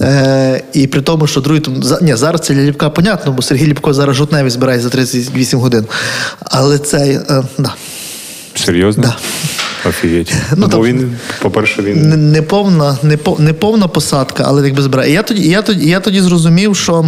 [0.00, 3.42] Е, і при тому, що другий, там, за, ні, зараз це для Ліпка понятно, бо
[3.42, 5.86] Сергій Ліпко зараз жовтневий збирає за 38 годин.
[6.44, 7.74] Але цей, е, да.
[8.54, 9.02] Серйозно?
[9.02, 9.16] Да.
[9.88, 10.32] Офігеть.
[10.56, 12.08] Ну, там- Бо він, по-перше, він.
[12.08, 15.12] Не- неповна, непо- неповна посадка, але якби збирає.
[15.12, 17.04] Я тоді, я тоді, я тоді зрозумів, що.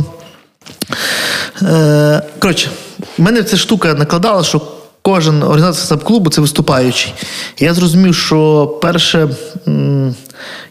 [1.63, 2.71] Е, коротше,
[3.19, 4.61] в мене ця штука накладала, що
[5.03, 7.15] кожен організатор саб-клубу це виступаючий.
[7.59, 9.29] Я зрозумів, що перше.
[9.69, 10.15] м,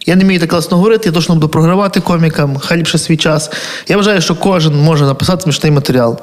[0.08, 3.52] я не вмію так класно говорити, я точно буду програвати комікам, хай ліпше свій час.
[3.88, 6.20] Я вважаю, що кожен може написати смішний матеріал.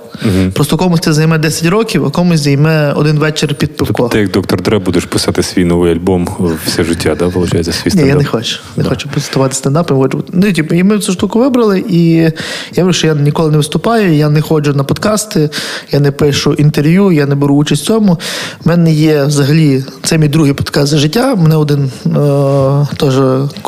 [0.53, 4.09] Просто комусь це займе 10 років, а комусь займе один вечір під пивко.
[4.09, 6.29] Ти як доктор Дре будеш писати свій новий альбом
[6.66, 8.59] все життя, да, виходить, свій Ні, я не хочу.
[8.77, 9.90] Не хочу презентувати стендап.
[10.33, 12.33] Ну, і, типу, і ми цю штуку вибрали, і я
[12.77, 15.51] говорю, що я ніколи не виступаю, я не ходжу на подкасти,
[15.90, 18.18] я не пишу інтерв'ю, я не беру участь в цьому.
[18.64, 21.35] У мене є взагалі, це мій другий подкаст за життя.
[21.35, 23.14] Мене один е, теж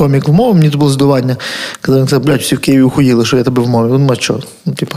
[0.07, 1.37] комік вмовив, мені це було здивування.
[1.83, 3.99] Коли він сказав, блядь, всі в Києві ухуїли, що я тебе вмовив.
[3.99, 4.41] Ну, а що?
[4.67, 4.97] Ну, типу,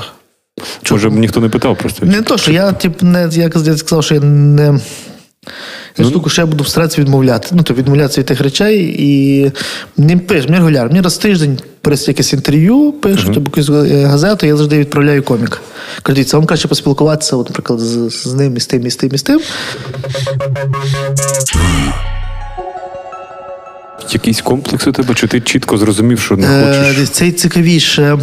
[0.91, 2.05] Може, ніхто не питав просто.
[2.05, 4.79] не то, що я, тип, не, я я сказав, що я не.
[5.97, 7.47] Я штуку, що я буду старатися відмовляти.
[7.51, 9.51] Ну, то відмовлятися від тих речей і
[9.97, 10.89] не пиш, мені регулярно.
[10.89, 15.23] Мені раз в тиждень перед якесь інтерв'ю пишуть, або якусь е, газету, я завжди відправляю
[15.23, 15.61] комік.
[16.01, 18.95] Кажуть, дивіться, вам краще поспілкуватися, от, наприклад, з, з ним, і з тим, і з
[18.95, 19.41] тим, і з тим.
[24.13, 27.09] Якийсь комплекс у тебе, чи ти чітко зрозумів, що не Е, хочеш?
[27.09, 28.17] це цікавіше.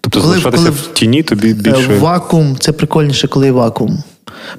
[0.00, 1.96] Тобто Коли- залишатися коли- в тіні тобі Е, більше.
[1.98, 4.02] Вакуум це прикольніше, коли є вакуум.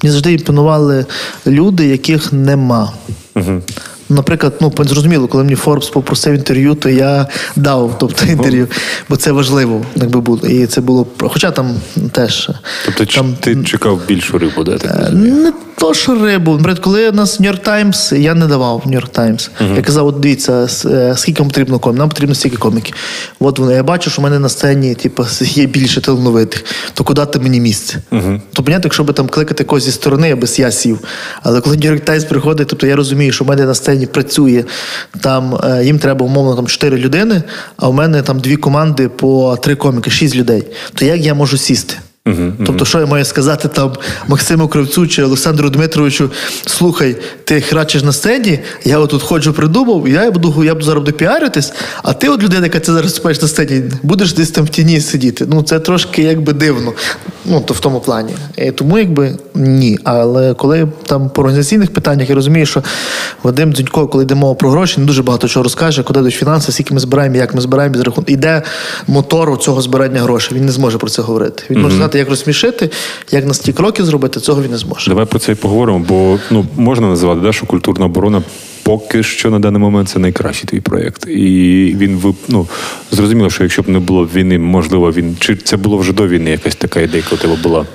[0.04, 1.06] Мені завжди імпонували
[1.48, 2.94] люди, яких нема.
[3.36, 3.62] Угу.
[4.10, 8.67] Наприклад, ну зрозуміло, коли мені Форбс попросив інтерв'ю, то я дав тобто, інтерв'ю,
[9.10, 10.48] бо це важливо, якби було.
[10.48, 11.76] І це було хоча там
[12.12, 12.50] теж
[12.86, 14.78] Тобто там ти чекав більшу рибу, да?
[14.78, 15.12] так Е.
[15.12, 16.52] Не то, що рибу.
[16.52, 19.50] Наприклад, коли у нас Нью-Йорк Таймс, я не давав Нью-Йорк Таймс.
[19.76, 22.00] Я казав, от дивіться, е, скільки вам потрібно коміків?
[22.00, 22.95] Нам потрібно стільки коміків.
[23.39, 23.74] От вони.
[23.74, 26.65] Я бачу, що в мене на сцені типу, є більше талановитих.
[26.93, 28.02] То куди ти мені місце?
[28.54, 31.00] То понятно, якщо би там кликати когось зі сторони, я би я сів.
[31.43, 34.63] Але коли Нью-Йорк Таймс приходить, тобто я розумію, що в мене на сцені працює,
[35.21, 37.43] там е, їм треба умовно там 4 людини,
[37.77, 40.63] а в мене там дві команди по три коміки, шість людей.
[40.93, 41.95] То як я можу сісти?
[42.65, 43.94] Тобто, що я маю сказати там
[44.28, 46.32] Максиму Кравцю чи Олександру Дмитровичу,
[46.65, 51.18] слухай, ти храчиш на сцені, я отут ходжу, придумав, я буду я буду зараз буду
[51.18, 54.70] піаритись, а ти, от людина, яка це зараз виступаєш на сцені, будеш десь там в
[54.70, 55.46] тіні сидіти.
[55.48, 56.94] Ну, це трошки якби дивно.
[57.46, 58.34] Ну, то в тому плані.
[58.58, 60.00] І тому якби ні.
[60.04, 62.84] Але коли там по організаційних питаннях я розумію, що
[63.44, 66.72] Вадим Дзюнько, коли йде мова про гроші, не дуже багато чого розкаже, куди йдуть фінанси,
[66.72, 68.32] скільки ми збираємо, як ми збираємо без рахунку.
[68.32, 68.62] Іде
[69.08, 70.58] мотор цього збирання грошей.
[70.58, 71.63] Він не зможе про це говорити.
[71.70, 72.89] Він може знати, як розсмішити,
[73.32, 75.10] як на стільки років зробити, цього він не зможе.
[75.10, 78.41] Давай про це і поговоримо, бо ну, можна називати, да, що культурна оборона
[78.84, 81.27] поки що на даний момент це найкращий твій проєкт.
[81.27, 82.67] І він ну,
[83.12, 86.51] зрозуміло, що якщо б не було війни, можливо, він чи це було вже до війни
[86.51, 87.86] якась така ідея, у тебе була.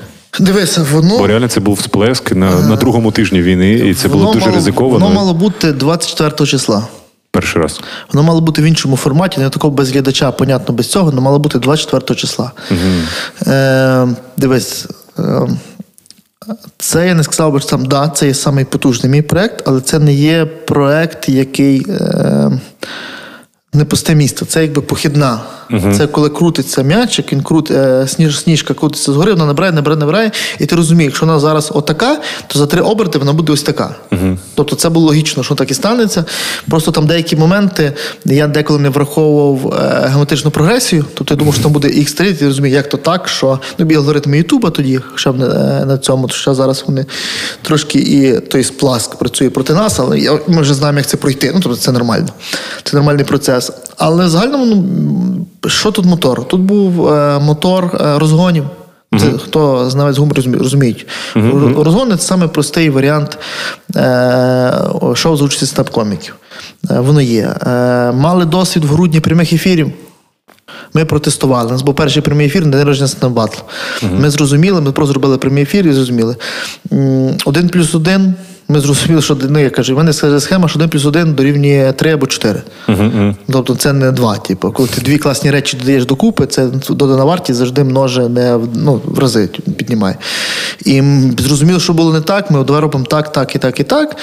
[0.41, 1.19] Дивися, воно.
[1.19, 4.57] Бо реально це був сплеск на, на другому тижні війни, і це було дуже мало-
[4.57, 5.05] ризиковано.
[5.05, 6.87] Воно мало бути 24 числа.
[7.35, 7.81] Перший раз.
[8.13, 11.39] Воно мало бути в іншому форматі, не такого без глядача, понятно, без цього, але мало
[11.39, 12.53] бути 24 числа.
[13.47, 14.87] Е, дивись,
[15.19, 15.49] е,
[16.79, 19.81] це я не сказав би, що там, да, це є самий потужний мій проект, але
[19.81, 21.87] це не є проект, який.
[21.89, 22.51] Е,
[23.73, 25.41] не пусте місто, це якби похідна.
[25.97, 30.31] Це коли крутиться м'ячик, він крут, е, сніж, сніжка крутиться згори, вона набирає, набирає, набирає,
[30.59, 33.95] і ти розумієш, якщо вона зараз отака, то за три оберти вона буде ось така.
[34.55, 36.25] Тобто це було логічно, що так і станеться.
[36.71, 37.93] Просто там деякі моменти
[38.25, 42.47] я деколи не враховував е, геометричну прогресію, тобто я думав, що там буде X3, ти
[42.47, 46.27] розумієш, як то так, що ну, бі алгоритми Ютуба тоді, хоча б на, на цьому,
[46.27, 47.07] то що зараз вони
[47.63, 51.51] трошки і той спласк працює проти нас, але я, ми вже знаємо, як це пройти.
[51.55, 52.29] Ну, тобто це нормально.
[52.83, 53.73] Це нормальний процес.
[53.99, 56.49] Але в загальному, ну, що тут мотор?
[56.49, 58.65] Тут був е, мотор е, розгонів.
[59.19, 61.07] Це хто знавець розумі- розуміють.
[61.77, 63.39] Розгони це саме простий варіант
[63.97, 64.73] е,
[65.15, 66.33] шоу з участі стап-коміків.
[66.91, 67.55] Е, воно є.
[67.67, 69.93] Е, мали досвід в грудні прямих ефірів.
[70.95, 71.69] Ми протестували.
[71.69, 73.63] У нас був перший прямий ефір на день народження Stand Battle.
[74.21, 76.37] Ми зрозуміли, ми просто зробили прямий ефір і зрозуміли.
[77.45, 78.35] Один плюс один.
[78.69, 82.13] Ми зрозуміли, що ну, я кажу, в мене схема, що один плюс один дорівнює три
[82.13, 82.63] або чотири.
[83.53, 84.37] Тобто це не два.
[84.37, 88.69] Типу, коли ти дві класні речі додаєш докупи, це додана вартість завжди множе не в-
[88.75, 90.17] ну, в рази піднімає.
[90.85, 91.03] І
[91.39, 92.51] зрозуміло, що було не так.
[92.51, 94.17] Ми давай робимо так, так і так, і так.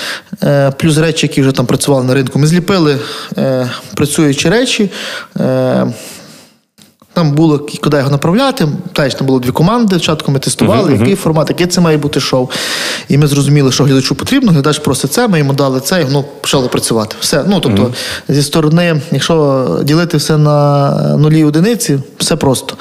[0.44, 2.40] Е, плюс речі, які вже там працювали на ринку.
[2.40, 2.98] Ми зліпили
[3.38, 4.92] е, працюючі речі.
[5.40, 5.88] Е,
[7.14, 8.68] там було куди його направляти.
[8.94, 9.96] Теж там було дві команди.
[9.96, 12.50] Спочатку ми тестували, який формат, який це має бути шоу.
[13.10, 14.52] І ми зрозуміли, що глядачу потрібно.
[14.52, 17.16] Глядач просить це, ми йому дали це, і воно почало працювати.
[17.20, 17.44] Все.
[17.48, 17.94] Ну тобто,
[18.30, 22.76] зі сторони, якщо ділити все на нулі одиниці, все просто.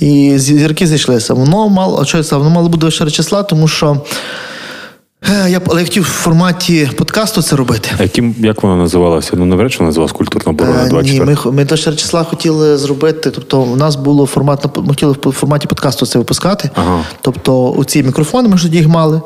[0.00, 1.34] І зірки зійшлися.
[1.34, 4.00] Воно мало, а що воно мало бути ще числа, тому що.
[5.30, 7.90] Е, Я, б- але я хотів в форматі подкасту це робити.
[7.98, 9.30] А яким, як вона називалася?
[9.34, 13.30] Ну, навряд чи вона називалась культурна оборона Е, Ні, ми, ми до числа хотіли зробити.
[13.30, 16.70] Тобто, у нас було формат ми хотіли в форматі подкасту це випускати.
[16.74, 17.04] Ага.
[17.20, 19.20] Тобто, оці мікрофони ми ж тоді їх мали.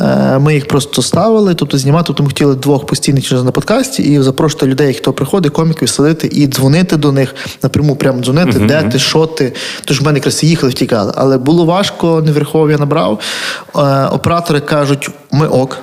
[0.00, 2.04] Е, Ми їх просто ставили, тобто знімати.
[2.06, 6.26] Тобто ми хотіли двох постійних через на подкасті і запрошувати людей, хто приходить, коміків садити
[6.26, 9.52] і дзвонити до них напряму, прямо дзвонити, де ти, що ти.
[9.84, 11.12] Тож в мене якраз їхали, втікали.
[11.16, 12.32] Але було важко, не
[12.70, 13.20] я набрав.
[14.12, 15.78] Оператори кажуть, ми ок.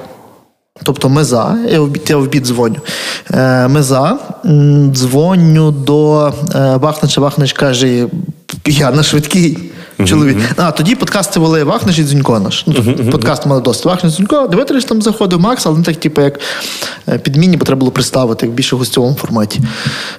[0.84, 2.80] Тобто ми за, я в я в бід дзвоню.
[3.34, 4.18] Е, ми за.
[4.92, 7.22] Дзвоню до е, Вахнича.
[7.22, 8.08] Вахнич каже:
[8.66, 9.72] я на швидкий.
[10.06, 10.38] Чоловік.
[10.58, 12.64] А тоді подкасти вели Вахнич і Дзюнько наш.
[12.68, 13.86] Ну, тобто Подкаст мали досить.
[13.86, 14.48] Вахнич Дзюнько.
[14.48, 16.40] Дивитися, там заходив Макс, але не так, типу, як
[17.10, 19.60] е, підмінні, бо треба було представити, як більше в гостьовому форматі.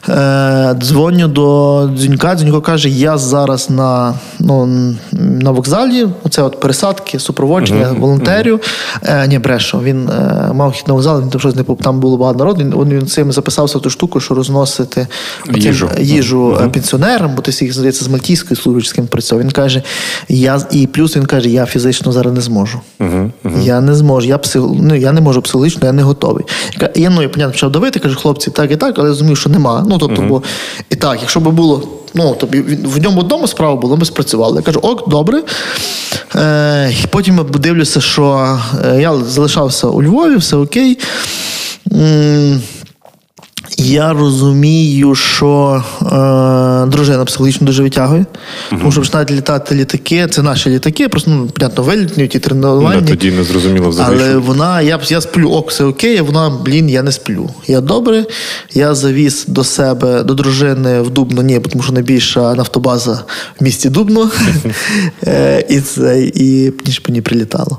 [0.09, 2.35] Е, дзвоню до Дзюнька.
[2.35, 4.67] Дзюнько каже: я зараз на, ну,
[5.13, 6.09] на вокзалі.
[6.25, 8.61] Оце от пересадки, супроводження волонтерів.
[9.03, 9.81] Е, ні, брешу.
[9.81, 12.61] Він е, мав хід на вокзал, він там щось не там було багато народу.
[12.61, 15.07] Він, він цим записався в ту штуку, що розносити
[15.49, 15.91] оцим, Їжу.
[16.01, 18.09] їжу е, пенсіонерам, бо ти всіх здається з
[18.89, 19.45] з ким працював.
[19.45, 19.83] Він каже: каже:
[20.29, 22.81] я і плюс він каже, я фізично зараз не зможу.
[23.01, 23.55] Угу, угу.
[23.63, 24.63] Я не зможу, я псих...
[24.81, 26.45] ну, я не можу психологічно, я не готовий.
[26.95, 29.85] Я ну, я понятно, почав давити, каже, хлопці, так і так, але розумію, що нема.
[29.89, 30.43] Ну, тобто, бо
[30.91, 34.57] і так, якщо б було, ну тобі в ньому одному справа було, ми спрацювали.
[34.57, 35.43] Я кажу, ок, добре.
[36.37, 40.99] Е, і Потім я дивлюся, що е, я залишався у Львові, все окей.
[41.93, 42.61] М,
[43.85, 48.25] Я розумію, що е, дружина психологічно дуже витягує,
[48.71, 50.27] тому що починають літати літаки.
[50.31, 53.03] Це наші літаки, просто ну, понятно, вилітні, ті Ну, тренування.
[53.09, 54.17] тоді не зрозуміло взагалі.
[54.21, 57.51] Але що- вона, я, я сплю, ок, все окей, а вона, блін, я не сплю.
[57.67, 58.25] Я добре.
[58.75, 63.25] Я завіз до себе, до дружини в Дубно, ні, тому що найбільша нафтобаза
[63.61, 64.31] в місті Дубно.
[65.27, 67.79] Е, І це, і ніж ній прилітало.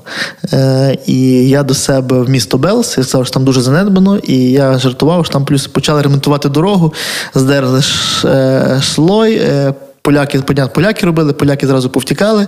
[0.54, 4.36] Е, І я до себе в місто Белс, я сказав, що там дуже занедбано, і
[4.38, 6.94] я жартував, що там плюс почали ремонтувати дорогу,
[7.36, 7.82] здерли
[8.26, 9.36] е, слой.
[9.36, 9.74] е,
[10.04, 12.48] Поляки, понятно, поляки робили, поляки зразу повтікали.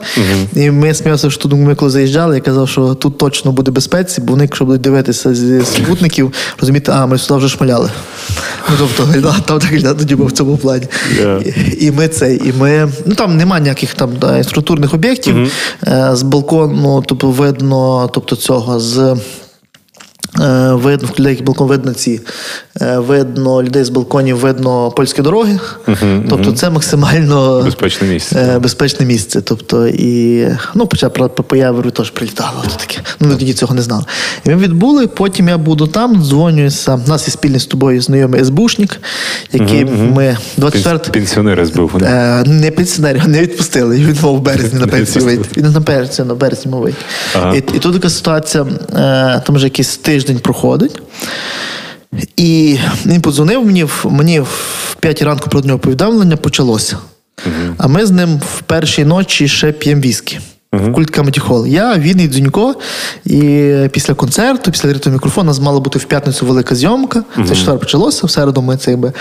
[0.55, 4.21] І ми сміялися, що тут ми коли заїжджали, я казав, що тут точно буде безпеці,
[4.21, 7.89] бо вони, якщо будуть дивитися зі супутників, розуміти, а ми сюди вже шмаляли.
[8.69, 10.85] Ну, тобто, да, там так да, тоді був в цьому плані.
[11.21, 11.41] Yeah.
[11.81, 12.91] І, і ми це, і ми.
[13.05, 15.51] Ну там немає ніяких там да, інфраструктурних об'єктів.
[15.87, 19.15] Е, з балкону, тобто видно, тобто цього з.
[20.71, 22.21] Видно, в людей балкон видно ці.
[22.81, 25.59] Е, Видно людей з балконів, видно польські дороги.
[26.29, 28.39] тобто це максимально Безпечне місце.
[28.55, 29.41] е, безпечне місце.
[29.41, 31.55] Тобто, і ну, хоча по, по, по
[31.91, 32.63] теж прилітало.
[32.79, 32.97] Таке.
[33.19, 34.03] Ну, ми тоді цього не знали.
[34.45, 36.99] І ми відбули, потім я буду там, дзвонюся.
[37.05, 39.01] У нас є спільний з тобою знайомий СБУшник,
[39.51, 41.89] який ми 24 Пен- Пенсіонери збив.
[41.93, 42.07] вони.
[42.07, 43.95] Е, не пенсіонерів, не відпустили.
[43.95, 45.61] Він мав в березні на пенсію вийти.
[45.61, 46.73] Він на березні, на березні.
[47.35, 47.55] Ага.
[47.55, 51.01] І, і тут така ситуація, е, там вже якийсь тиждень проходить.
[52.37, 56.97] І він подзвонив мені, мені в 5 ранку про нього повідомлення почалося.
[57.77, 60.39] А ми з ним в першій ночі ще п'ємо віскі.
[60.73, 61.67] В культ Comedy Hall.
[61.67, 62.75] Я, він і Дзюнько.
[63.25, 67.23] І після концерту, після відкритого мікрофону, у нас мала бути в п'ятницю велика зйомка.
[67.47, 68.27] Це четвер почалося.
[68.27, 69.13] В середу ми це якби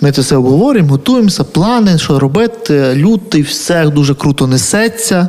[0.00, 2.94] ми це все обговорюємо, готуємося, плани, що робити.
[2.94, 5.28] Лютий, все дуже круто несеться.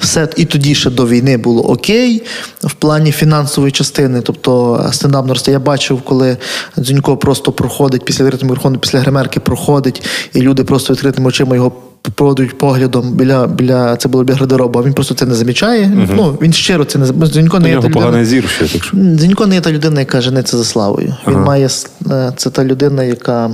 [0.00, 2.22] Все і тоді ще до війни було окей
[2.64, 4.20] в плані фінансової частини.
[4.20, 5.52] Тобто стендап наросте.
[5.52, 6.36] Я бачив, коли
[6.78, 10.02] Дзюнько просто проходить після відкритого мікрофону, після гримерки проходить,
[10.34, 11.72] і люди просто відкритими очима його
[12.14, 16.06] проводять поглядом біля, біля це було біля гардеробу, а він просто це не замічає.
[16.16, 18.24] Ну він щиро це не У не є та людина.
[18.24, 18.96] зір ще, так що.
[18.96, 21.14] Дзюнько не є та людина, яка жениться за славою.
[21.28, 21.68] Він має
[22.10, 23.50] е, це та людина, яка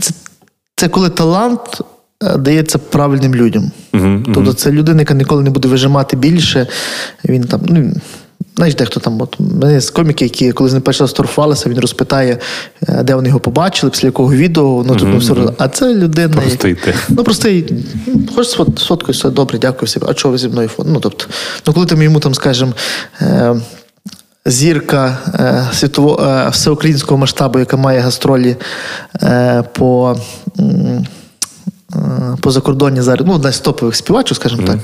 [0.00, 0.14] це,
[0.76, 1.80] це коли талант
[2.22, 3.70] е, дається правильним людям.
[4.34, 6.66] Тобто це людина, яка ніколи не буде вижимати більше.
[7.24, 7.92] Він там, ну.
[8.56, 11.78] Знаєш, дехто там, от мене з коміки, які коли з ним перший раз торгувалися, він
[11.80, 12.38] розпитає,
[12.88, 16.36] е, де вони його побачили, після якого відео, ну тут все роз- А це людина.
[16.36, 16.94] Простий ти.
[17.08, 17.74] Ну, простий,
[18.06, 20.02] ну, хочеш сфот- сфоткаю, все добре, дякую всім.
[20.08, 20.88] А чого ви зі мною фото?
[20.92, 21.24] Ну, тобто,
[21.66, 22.72] ну, коли ти йому там, скажімо,
[23.20, 23.54] е,
[24.46, 28.56] зірка е, світово, е, всеукраїнського масштабу, яка має гастролі
[29.22, 30.16] е, по.
[30.60, 31.06] м,
[31.96, 34.78] е, По закордонні зараз, ну, одна з топових співачок, скажімо так,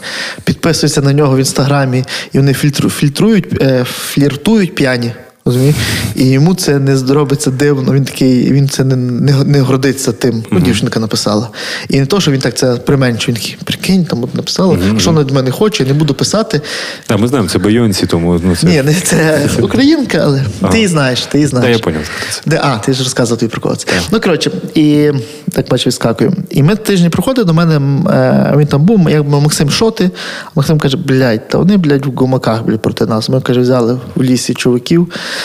[0.44, 5.12] підписуються на нього в інстаграмі, і вони фільтру, фільтрують, е, фліртують п'яні.
[5.44, 5.76] Розумієш?
[6.14, 7.92] І йому це не зробиться дивно.
[7.92, 10.44] Він такий, він це не, не, не гордиться тим.
[10.50, 11.48] Ну, дівчинка написала.
[11.88, 13.36] І не то, що він так це применшує.
[13.36, 16.60] Він такий, прикинь, там от написала, що вона від мене хоче, не буду писати.
[17.06, 18.66] Так, ми знаємо, це Бейонсі, тому ну, це.
[18.66, 21.66] Ні, не це українка, але ти її знаєш, ти її знаєш.
[21.66, 22.10] Та я поняв.
[22.46, 23.76] Де, а, ти ж розказував твій прикол.
[24.12, 25.10] Ну, коротше, і
[25.52, 26.32] так бачу, відскакую.
[26.50, 27.74] І ми тижні проходили до мене,
[28.10, 30.10] е, він там був, як би Максим Шоти.
[30.54, 33.28] Максим каже, блядь, та вони, блядь, в гумаках блядь, проти нас.
[33.28, 34.54] Ми, каже, взяли в лісі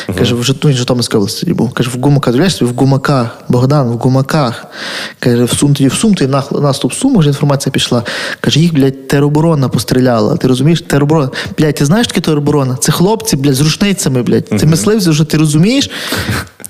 [0.05, 0.15] чоловіків.
[0.19, 1.73] Каже, в Житомирі, він Житомирській області тоді був.
[1.73, 4.65] Каже, в гумаках, знаєш, в гумаках, Богдан, в гумаках.
[5.19, 8.03] Каже, всун тоді всунути, і нах- наступ суму, вже інформація пішла.
[8.41, 10.37] Каже, їх, блядь, тероборона постріляла.
[10.37, 11.29] Ти розумієш, тероборона.
[11.57, 12.75] Блядь, ти знаєш, таке тероборона?
[12.79, 14.47] Це хлопці, блядь, з рушницями, блядь.
[14.59, 15.89] Це мисливці, вже ти розумієш?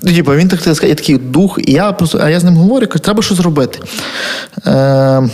[0.02, 2.56] Ну, типу, він так сказав, я такий дух, і я просто, а я з ним
[2.56, 3.78] говорю, кажу, треба щось робити.
[4.66, 5.28] Е,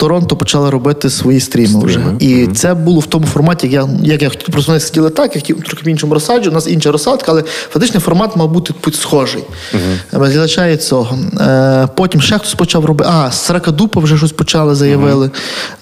[0.00, 2.00] Торонто почали робити свої стріми вже.
[2.18, 4.48] І це було в тому форматі, як я, як я хотів.
[4.48, 7.44] Просто вони сиділи так, я хотів трохи в іншому розсаджу, у нас інша розсадка, але
[7.70, 9.42] фактично формат мав бути схожий.
[10.72, 11.18] І цього.
[11.40, 13.10] Е, потім ще хтось почав робити.
[13.12, 15.30] А, Сракадупа вже щось почали, заявили,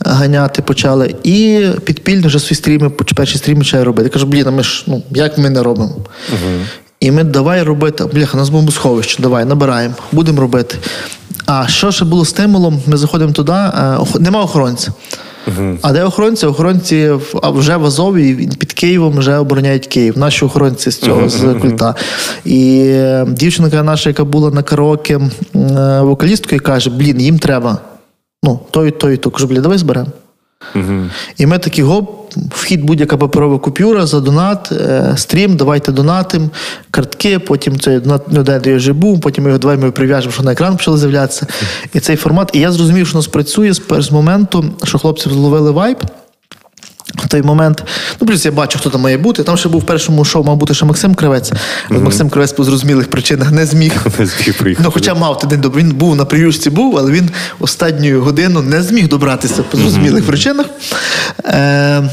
[0.01, 1.15] ганяти почали.
[1.25, 4.05] І підпільно вже свої стріми, перші стріми почали робити.
[4.05, 5.97] Я кажу, блін, а ми ж, ну, як ми не робимо?
[7.01, 10.77] І ми давай робити, бляха, у нас бомбосховище, давай, набираємо, будемо робити.
[11.47, 12.81] А що ще було стимулом?
[12.87, 14.93] Ми заходимо туди, е, нема охоронця.
[15.83, 16.47] А де охоронці?
[16.47, 17.11] Охоронці
[17.43, 20.19] вже в Азові під Києвом вже обороняють Київ.
[20.19, 21.95] Наші охоронці з цього з культа.
[22.45, 27.79] І е, дівчинка наша, яка була на караоке е, вокалісткою, каже: блін, їм треба.
[28.43, 30.09] Ну, той, той, то кажу, бля, давай зберемо.
[31.39, 36.51] І ми такі гоп, вхід будь-яка паперова купюра за донат, е, стрім, давайте донатим,
[36.91, 40.53] картки, потім цей донат я вже був, потім ми його давай ми прив'яжемо, що на
[40.53, 41.47] екран почали з'являтися.
[41.93, 42.51] І цей формат.
[42.53, 45.99] І я зрозумів, що у нас працює з першого моменту, що хлопці зловили вайб.
[47.15, 47.85] В той момент,
[48.21, 49.43] ну плюс я бачу, хто там має бути.
[49.43, 51.53] Там ще був в першому шоу, мав бути ще Максим Кривець.
[51.91, 54.07] Але Максим Кривець по зрозумілих причинах не зміг.
[54.19, 54.85] Не зміг приїхати.
[54.87, 55.83] Ну, хоча мав один добре.
[55.83, 60.67] Він був на прийшці був, але він останню годину не зміг добратися по зрозумілих причинах.
[61.45, 62.11] Е,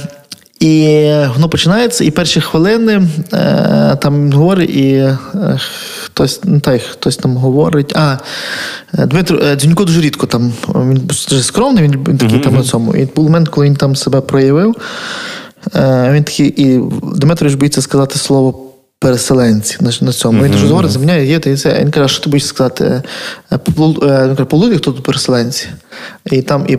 [0.64, 5.18] і воно починається, і перші хвилини е, там говорить, і е,
[6.04, 7.94] хтось, ну, та, хтось там говорить.
[7.96, 8.18] А,
[8.98, 10.54] е, Дмитро е, Дзюнько дуже рідко там.
[10.76, 12.96] Він дуже скромний, він, він такий там на цьому.
[12.96, 14.76] І був момент, коли він там себе проявив.
[15.76, 16.82] Е, він такий, і
[17.16, 18.63] Дмитрович боїться сказати слово
[19.04, 20.44] переселенці на, на цьому.
[20.44, 21.80] Він дуже говорить, за мене є, та і це.
[21.82, 23.02] Він каже, що ти боїшся сказати?
[23.52, 23.60] Е,
[24.04, 25.68] е, полудик хто тут переселенці.
[26.26, 26.78] І там і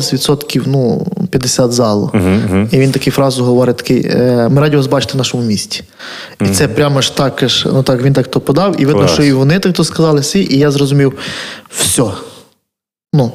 [0.00, 2.10] з відсотків ну, 50 залу.
[2.70, 5.84] І він таку фразу говорить: такий, е, ми раді вас бачити в нашому місті.
[6.40, 9.12] І це прямо ж так, ну так він так то подав, і видно, Клас.
[9.12, 11.12] що і вони так то сказали всі, і я зрозумів,
[11.70, 12.04] все.
[13.14, 13.32] Ну,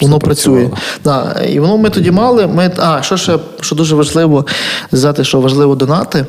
[0.00, 0.70] Воно працює.
[1.04, 1.42] Да.
[1.48, 2.46] І воно ми тоді мали.
[2.46, 4.46] Ми, а, що ще що дуже важливо
[4.86, 6.26] сказати, що важливо донати.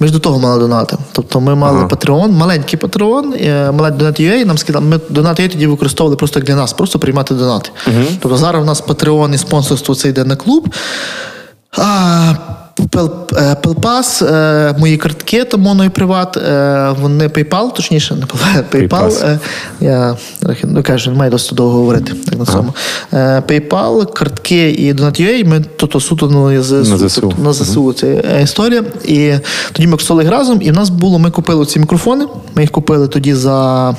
[0.00, 0.96] Ми ж до того мали донати.
[1.12, 3.24] Тобто ми мали Patreon, маленький Patreon,
[3.72, 4.84] маленький маленький Donat.ua, нам скидали.
[4.84, 7.70] Ми Donat.ua тоді використовували просто як для нас, просто приймати донати.
[8.20, 10.68] Тобто зараз у нас Patreon і спонсорство це йде на клуб.
[11.72, 12.36] А, е,
[13.62, 18.24] Пелпас, е, мої картки, там моно і приват, е, вони PayPal, точніше, не
[18.72, 19.26] PayPal, PayPal.
[19.26, 19.38] е,
[19.80, 20.16] я
[20.64, 22.74] ну кажу, не маю досить довго говорити так на цьому.
[23.12, 27.32] Е, PayPal, картки і Donat.ua, ми то суто на ЗСУ.
[27.38, 27.74] На ЗСУ.
[27.74, 28.84] тобто це е, історія.
[29.04, 29.32] І
[29.72, 32.26] тоді ми косили разом, і в нас було, ми купили ці мікрофони.
[32.54, 33.94] Ми їх купили тоді за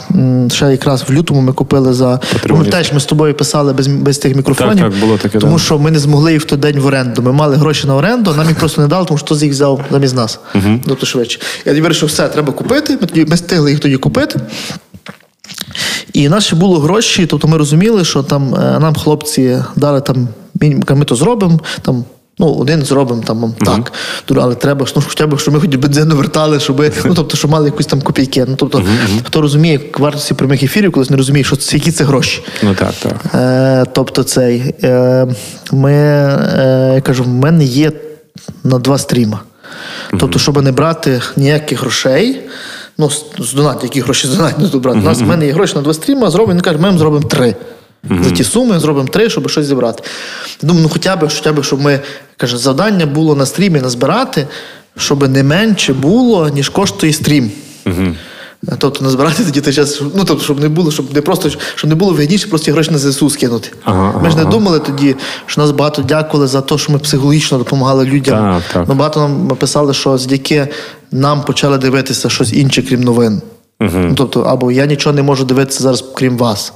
[0.51, 2.19] ще якраз в лютому ми купили за.
[2.47, 4.83] Пам'ятаєш, ми з тобою писали без, без тих мікрофонів.
[4.83, 5.59] Так, так, було таке, Тому да.
[5.59, 7.21] що ми не змогли їх в той день в оренду.
[7.21, 9.81] Ми мали гроші на оренду, нам їх просто не дали, тому що хтось їх взяв
[9.91, 10.39] замість нас.
[10.87, 11.39] Тобто швидше.
[11.65, 12.97] Я вирішив, все, треба купити.
[13.01, 14.39] Ми, тоді, ми встигли їх тоді купити.
[16.13, 20.01] І в нас ще було гроші, тобто ми розуміли, що там е, нам хлопці дали
[20.01, 20.27] там,
[20.89, 22.03] ми то зробимо, там.
[22.41, 23.93] Ну, один зробимо там так.
[24.27, 27.51] Ду- Але треба, ну, хоча б, щоб ми хоч бензину вертали, щоб, ну, тобто, щоб
[27.51, 28.45] мали якісь там копійки.
[28.47, 28.83] Ну, тобто,
[29.23, 32.43] хто розуміє вартості прямих ефірів, колись не розуміє, що це, які це гроші.
[32.63, 33.15] Ну так, так.
[33.35, 34.75] Е, тобто цей.
[34.83, 35.27] Е,
[35.71, 37.91] ми, е, я кажу, в мене є
[38.63, 39.39] на два стріма.
[40.19, 42.41] Тобто, щоб не брати ніяких грошей.
[42.97, 44.99] Ну, з, донатів, які гроші з донат не добрати.
[44.99, 47.55] У нас в мене є гроші на два стріма, зробимо, він каже, ми зробимо три.
[48.23, 50.03] За ті суми зробимо три, щоб щось зібрати.
[50.61, 51.99] Я думаю, ну хоча б, хоча б, щоб ми
[52.37, 54.47] каже, завдання було на стрімі назбирати,
[54.97, 57.51] щоб не менше було, ніж коштує стрім.
[58.77, 61.95] Тобто назбирати тоді той час, ну тобто, щоб не було, щоб не просто щоб не
[61.95, 63.69] було вигідніше просто гроші на ЗСУ скинути.
[63.83, 64.51] Ага, Ми ж не ага.
[64.51, 68.37] думали тоді, що нас багато дякували за те, що ми психологічно допомагали людям.
[68.37, 68.85] Так, так.
[68.87, 70.67] Ну, багато нам писали, що завдяки
[71.11, 73.41] нам почали дивитися щось інше, крім новин.
[73.81, 76.73] Ну, тобто, або я нічого не можу дивитися зараз, крім вас.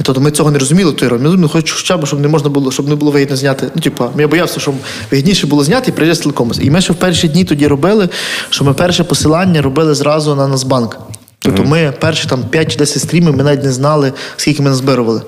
[0.00, 1.18] І Тобто ми цього не розуміли, той роль.
[1.18, 3.70] Ми думали, хоч хоча б, щоб не можна було, щоб не було вигідно зняти.
[3.74, 4.74] Ну, типу, я боявся, щоб
[5.10, 6.58] вигідніше було зняти і прийде телекомус.
[6.62, 8.08] І ми ще в перші дні тоді робили,
[8.50, 10.98] що ми перше посилання робили зразу на Нацбанк.
[11.42, 15.22] Тобто ми перші там 5 чи 10 стрімів ми навіть не знали, скільки ми назбирували.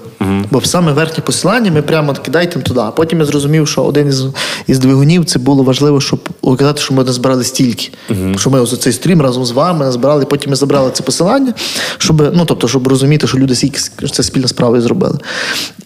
[0.51, 2.81] Бо в саме верхнє посилання ми прямо кидайте туди.
[2.81, 4.25] А потім я зрозумів, що один із,
[4.67, 7.91] із двигунів це було важливо, щоб казати, що ми назбирали стільки.
[8.37, 11.55] Що ми за цей стрім разом з вами назбирали, потім ми забрали це посилання,
[11.99, 13.81] щоб, ну, тобто, щоб розуміти, що люди скільки
[14.13, 15.19] це спільна справа зробили.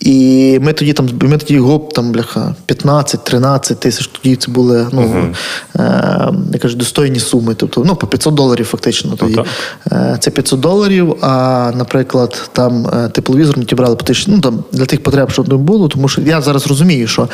[0.00, 5.34] І ми тоді там, ми тоді гоп, там, бляха, 15-13 тисяч, тоді це були, ну,
[5.76, 7.54] е, я кажу, достойні суми.
[7.54, 9.34] Тобто, ну, по 500 доларів фактично тоді.
[9.34, 9.46] так.
[9.92, 14.40] Е, Це 500 доларів, а, наприклад, там е, тепловізор ми ті брали по тисячі, ну
[14.40, 17.28] там для тих потреб, щоб не було, тому що я зараз розумію, що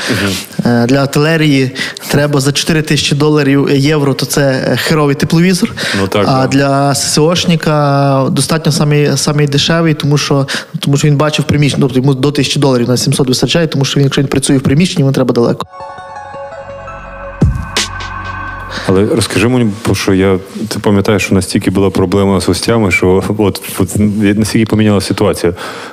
[0.66, 1.70] е, для артилерії
[2.08, 5.72] треба за 4 тисячі доларів е, євро, то це херовий тепловізор.
[6.00, 6.46] Ну, так, а да.
[6.46, 10.46] для ССОшника достатньо самий, самий дешевий, тому що,
[10.80, 14.00] тому що він бачив приміщення, тобто йому до 1000 доларів на 700 вистачає, тому що
[14.00, 15.66] він, якщо він працює в приміщенні, йому треба далеко.
[18.86, 23.62] Але розкажи мені, що я ти пам'ятаєш, що настільки була проблема з гостями, що от,
[23.78, 25.52] от настільки помінялася ситуація.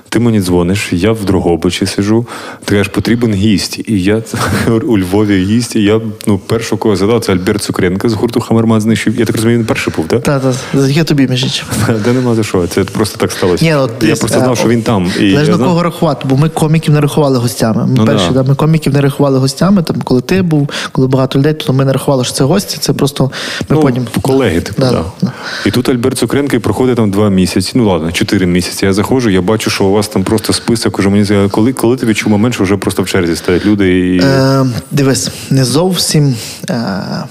[0.10, 2.26] Ти мені дзвониш, я в Дрогобичі сиджу,
[2.66, 3.80] ти кажеш, потрібен гість.
[3.88, 4.22] І я
[4.88, 8.82] у Львові гість, і я ну, першого кого задав, це Альберт Цукренко з гурту Хамерман
[8.82, 9.20] знищив.
[9.20, 10.24] Я так розумію, він перший був, так?
[10.24, 11.64] Та, та, завдяки тобі, між.
[12.04, 12.68] Де нема за що.
[12.68, 13.66] Це просто так сталося.
[13.66, 15.12] Ні, ну, я просто е, знав, що він там.
[15.20, 17.86] І на знав- кого рахувати, бо ми коміків не рахували гостями.
[17.88, 18.44] Ми Ну, перші, да.
[18.44, 19.84] да, ми коміків не рахували гостями.
[19.84, 22.78] Там, коли ти був, коли багато людей, то ми не рахували, що це гості.
[22.82, 23.24] Це просто
[23.70, 24.08] ми ну, потім.
[24.22, 25.04] колеги, типу, Да, да.
[25.22, 25.32] да.
[25.66, 27.72] І тут Альберт Цукренко проходить там два місяці.
[27.76, 28.86] Ну ладно, чотири місяці.
[28.86, 31.00] Я заходжу, я бачу, що у вас там просто список.
[31.00, 34.00] Уже мені здається, коли, коли ти відчув момент, що вже просто в черзі стоять люди
[34.00, 34.20] і.
[34.24, 36.36] Е, дивись, не зовсім.
[36.70, 37.24] Е,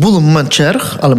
[0.00, 1.16] було момент черг, але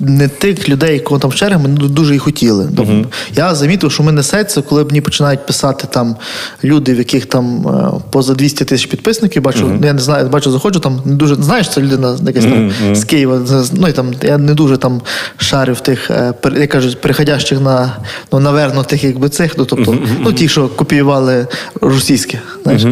[0.00, 2.68] не тих людей, кого там черги, ми дуже і хотіли.
[2.76, 3.04] Тобто,
[3.36, 6.16] Я замітив, що ми несеться, коли мені починають писати там
[6.64, 9.42] люди, в яких там е, поза 200 тисяч підписників.
[9.42, 13.04] Бачу, я не знаю, бачу, заходжу там не дуже знаєш, це людина якась там з
[13.04, 13.40] Києва.
[13.72, 15.00] Ну і там я не дуже там
[15.36, 17.96] шарю в тих, е, як кажуть, переходящих на
[18.32, 19.58] ну, навернутих, якби цих.
[19.58, 21.46] Ну тобто, ну ті, що копіювали
[21.80, 22.38] російське.
[22.62, 22.86] Знаєш,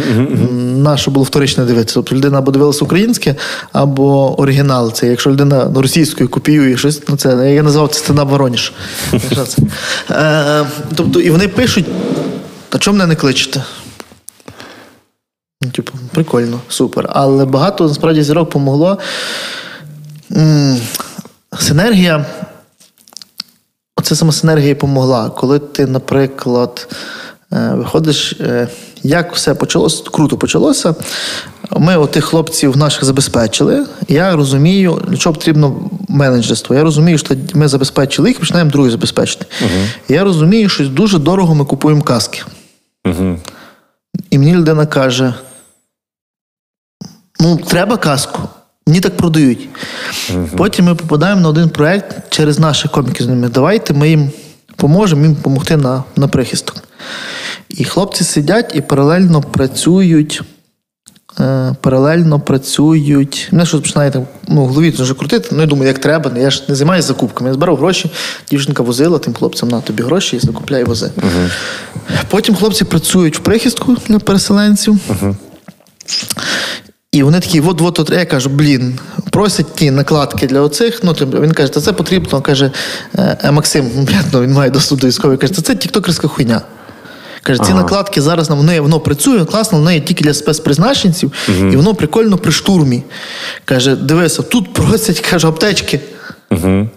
[0.83, 1.95] наше було вторично дивитися.
[1.95, 3.35] Тобто людина або дивилася українське,
[3.72, 4.93] або оригінал.
[4.93, 8.72] Це якщо людина ну, російською копіює щось, ну це я назвав це стена Вороніж.
[9.33, 9.62] Що це?
[10.11, 11.87] Е, Тобто, і вони пишуть,
[12.70, 13.64] а чому мене не кличете?
[15.62, 17.07] Ну, Типу, прикольно, супер.
[17.11, 18.99] Але багато насправді зірок помогло.
[21.59, 22.26] Синергія.
[23.97, 25.30] Оце саме синергія помогла.
[25.30, 26.89] Коли ти, наприклад,
[27.53, 28.68] виходиш, е,
[29.03, 30.94] як все почалося, круто почалося.
[31.78, 33.86] Ми отих хлопців наших забезпечили.
[34.09, 36.76] Я розумію, для чого потрібно менеджерство.
[36.76, 39.46] Я розумію, що ми забезпечили їх, починаємо другі забезпечити.
[40.09, 42.42] Я розумію, що дуже дорого ми купуємо каски.
[43.07, 43.36] Угу.
[44.30, 45.34] І мені людина каже:
[47.40, 48.48] ну, треба каску.
[48.86, 49.68] Мені так продають.
[50.57, 53.48] Потім ми попадаємо на один проект через наших коміків з ними.
[53.48, 54.30] Давайте ми їм
[54.76, 56.76] поможемо їм допомогти на, на прихисток.
[57.69, 60.43] І хлопці сидять і паралельно працюють.
[61.41, 63.49] Е, паралельно працюють.
[63.53, 65.49] Мене щось починає там, ну, в голові вже крутити.
[65.53, 66.33] Ну, я думаю, як треба.
[66.39, 67.51] Я ж не займаюся закупками.
[67.51, 68.11] Я збирав гроші,
[68.51, 71.11] дівчинка возила тим хлопцям на тобі гроші і закупляй вози.
[72.29, 74.99] Потім хлопці працюють в прихистку для переселенців.
[77.13, 78.99] І вони такі, от от от я кажу, блін,
[79.31, 81.01] просять ті накладки для оцих.
[81.03, 82.41] Ну він каже, та це потрібно.
[82.41, 82.71] Каже,
[83.19, 83.91] е, е, Максим,
[84.33, 86.63] ну, він має доступ до військової, каже, це тіктокерська хуйня.
[87.43, 91.76] Каже, ці накладки зараз на воно, воно працює, класно, воно є тільки для спецпризначенців, і
[91.76, 93.03] воно прикольно при штурмі.
[93.64, 96.01] Каже, дивися, тут просять каже, аптечки.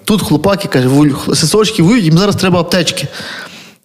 [0.06, 0.90] Тут хлопаки, каже,
[1.36, 3.08] сесочки воюють, їм зараз треба аптечки.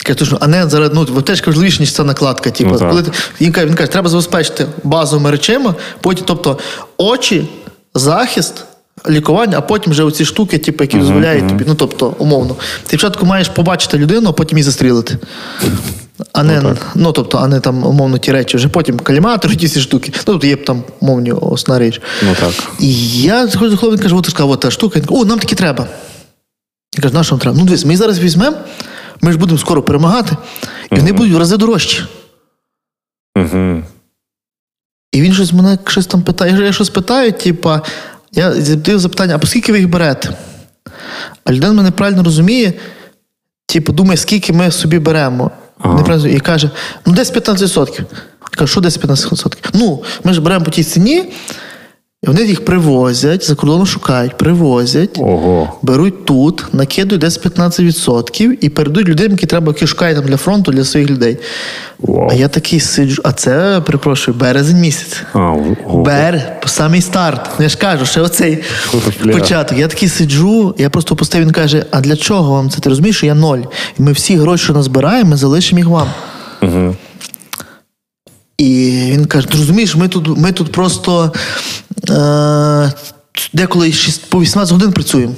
[0.06, 2.50] Каже, «То а не зараз ну, аптечка важливіше, ніж ця накладка.
[2.50, 6.58] Типу, Ну, коли ти, він, каже, він каже, треба забезпечити базовими речами, потім, тобто
[6.96, 7.48] очі,
[7.94, 8.64] захист,
[9.08, 12.54] лікування, а потім вже оці штуки, типу, які дозволяють тобі, ну тобто, умовно.
[12.82, 15.18] Ти спочатку маєш побачити людину, а потім її застрілити.
[16.32, 19.80] А не, ну, тобто, а не там, умовно, ті речі, вже потім каліматори, ті всі
[19.80, 20.12] штуки.
[20.16, 22.00] Ну, тобто є там умовні основна річ.
[22.22, 22.52] Ну так.
[22.78, 24.98] І я заходжу до хлопця, каже, от сказав, от та штука.
[24.98, 25.86] Він каже, о, нам такі треба.
[26.96, 27.58] Я кажу, на що нам треба?
[27.58, 28.56] Ну, дивись, ми зараз візьмемо,
[29.20, 30.36] ми ж будемо скоро перемагати,
[30.92, 32.02] і вони будуть в рази дорожчі.
[33.36, 33.82] Угу.
[35.12, 36.52] І він щось мене щось там питає.
[36.52, 37.82] Я, я щось питаю, типа,
[38.32, 40.36] я задаю запитання, а по скільки ви їх берете?
[41.44, 42.72] А людина мене правильно розуміє,
[43.66, 45.50] типу, думає, скільки ми собі беремо.
[45.82, 45.94] Ага.
[45.96, 46.70] Неправильно, і каже,
[47.06, 47.98] ну десь 15%.
[47.98, 48.04] Я
[48.58, 49.56] кажу, що десь 15%?
[49.74, 51.32] Ну, ми ж беремо по тій ціні,
[52.22, 55.18] і вони їх привозять, за кордоном шукають, привозять.
[55.18, 55.72] Ого.
[55.82, 60.72] Беруть тут, накидують десь 15% і передають людям, які треба, які шукають там для фронту,
[60.72, 61.38] для своїх людей.
[61.98, 62.28] Вау.
[62.30, 65.22] А я такий сиджу, а це, перепрошую, березень місяць.
[65.34, 66.02] Ого.
[66.02, 67.50] Бер, самий старт.
[67.58, 68.58] Ну, Я ж кажу, ще оцей
[69.22, 69.32] Бля.
[69.32, 69.78] початок.
[69.78, 72.80] Я такий сиджу, я просто опустив, він каже: а для чого вам це?
[72.80, 73.62] Ти розумієш, що я ноль.
[73.98, 76.08] І ми всі гроші, що назбираємо, ми залишимо їх вам.
[76.62, 76.96] Угу.
[78.58, 81.32] І він каже: ти розумієш, ми тут, ми тут просто
[82.10, 82.92] е,
[83.52, 83.92] деколи
[84.28, 85.34] по 18 годин працюємо.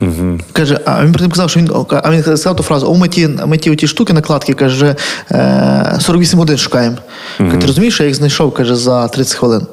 [0.00, 0.38] Угу.
[0.52, 3.28] Каже, а він потім казав, що він, а він сказав ту фразу: о, ми ті,
[3.46, 4.96] ми ті оті штуки, накладки, каже,
[5.30, 6.96] е, 48 годин шукаємо.
[7.38, 9.66] Каже, ти розумієш, я їх знайшов каже, за 30 хвилин.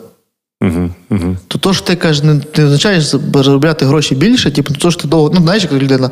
[0.62, 0.89] Угу.
[1.09, 1.38] Угу.
[1.47, 3.03] То то ж ти каже, не, не означаєш
[3.34, 6.09] заробляти гроші більше, типу, то ж ти довго, ну знаєш, як людина.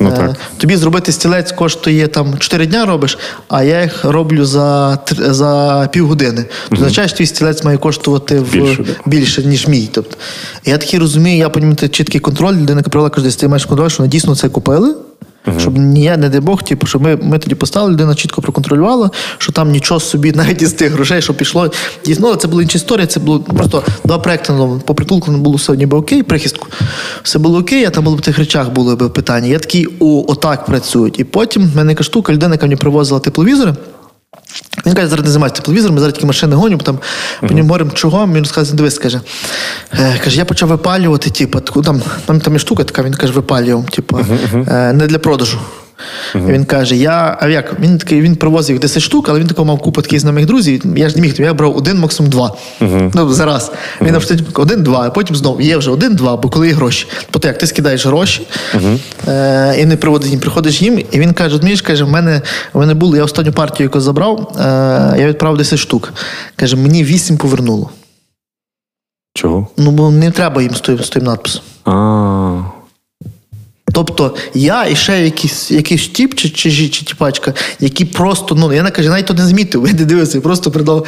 [0.00, 0.36] Ну, так.
[0.56, 3.18] тобі зробити стілець коштує там 4 дня робиш,
[3.48, 6.44] а я їх роблю за, за півгодини.
[6.68, 9.88] То означаєш, твій стілець має коштувати в, Більше, більше, ніж мій.
[9.92, 10.16] Тобто,
[10.64, 13.98] я такий розумію, я потім чіткий контроль, людина яка привела, каже, ти маєш контроль, що
[13.98, 14.94] вони дійсно це купили.
[15.58, 19.52] Щоб ні, не дай Бог, типу, щоб ми, ми тоді поставили, людина чітко проконтролювала, що
[19.52, 21.70] там нічого собі, навіть із тих грошей, що пішло.
[22.04, 24.52] І, але це була інша історія, це було просто два проекти.
[24.52, 26.68] Ну, по притулку не було все ніби окей, прихистку.
[27.22, 29.46] Все було окей, а там було в тих речах було б питання.
[29.46, 31.20] Я такий, о, отак працюють.
[31.20, 33.74] І потім в мене яка штука, людина, яка мені привозила тепловізори.
[34.86, 36.98] Він каже, зараз не займаюся телевізором, ми зараз тільки машини гоню, там
[37.40, 38.26] по ньому говоримо, чого.
[38.26, 39.20] Він розказує, дивись, каже.
[39.92, 43.32] Е, каже, я почав випалювати, типу, таку, там, там, там є штука така, він каже,
[43.32, 44.20] випалював, типу,
[44.68, 45.58] е, не для продажу.
[46.34, 47.80] Він каже: я, а як?
[47.80, 50.82] Він такий він привозив їх 10 штук, але він такого мав купу таких знайомих друзів.
[50.96, 52.56] Я ж не міг, я брав один, максимум два.
[53.14, 53.72] Ну, зараз.
[54.02, 57.06] Він uh один, два, а потім знову є вже один-два, бо коли є гроші.
[57.30, 58.46] Тобто як ти скидаєш гроші
[59.28, 62.42] е, і не приводиш їм, приходиш їм, і він каже: Міш, каже, в мене
[62.72, 64.62] в мене було, я останню партію, яку забрав, е,
[65.18, 66.12] я відправив 10 штук.
[66.56, 67.90] Каже, мені 8 повернуло.
[69.34, 69.66] Чого?
[69.76, 71.62] Ну, бо не треба їм з тим, з тим надписом.
[71.84, 72.77] А.
[73.92, 78.72] Тобто я і ще якийсь якийсь тіп чи, чи, чи, чи тіпачка, які просто, ну
[78.72, 81.06] я не кажу, навіть то не змітив, я не дивився, просто придав.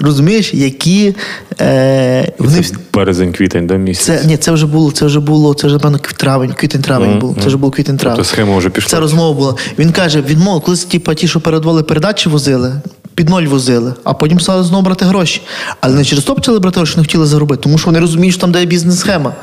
[0.00, 1.14] Розумієш, які
[1.60, 4.04] е, вони Це березень, квітень, да, місяць.
[4.04, 7.18] це ні, це вже було, це вже було, це вже певно травень, квітень травень Мгм,
[7.18, 7.36] був.
[7.40, 8.16] Це вже був квітень травень.
[8.16, 8.90] Тобто схема вже пішла.
[8.90, 9.54] Це розмова була.
[9.78, 12.72] Він каже: відмов, колись типа ті, що передавали передачі, возили.
[13.14, 15.42] Під ноль возили, а потім стали знову брати гроші.
[15.80, 18.40] Але не через то почали брати гроші, не хотіли заробити, тому що вони розуміють, що
[18.40, 19.34] там де бізнес-схема.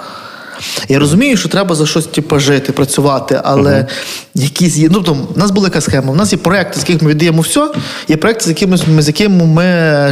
[0.89, 3.87] Я розумію, що треба за щось типу, жити, працювати, але
[4.35, 4.89] якісь є.
[4.91, 6.11] Ну, тобто, у нас була яка схема.
[6.11, 7.71] У нас є проекти, з яких ми віддаємо все,
[8.07, 9.63] є проекти, з якими ми, з якими ми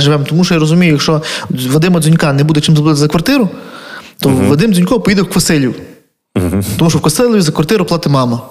[0.01, 0.23] живемо.
[0.29, 3.49] Тому що я розумію, якщо Вадима Дзюнька не буде чим заплатити за квартиру,
[4.19, 5.75] то Вадим Дзюнько поїде в Квасилів.
[6.77, 8.41] Тому що в Квасилові за квартиру платить мама.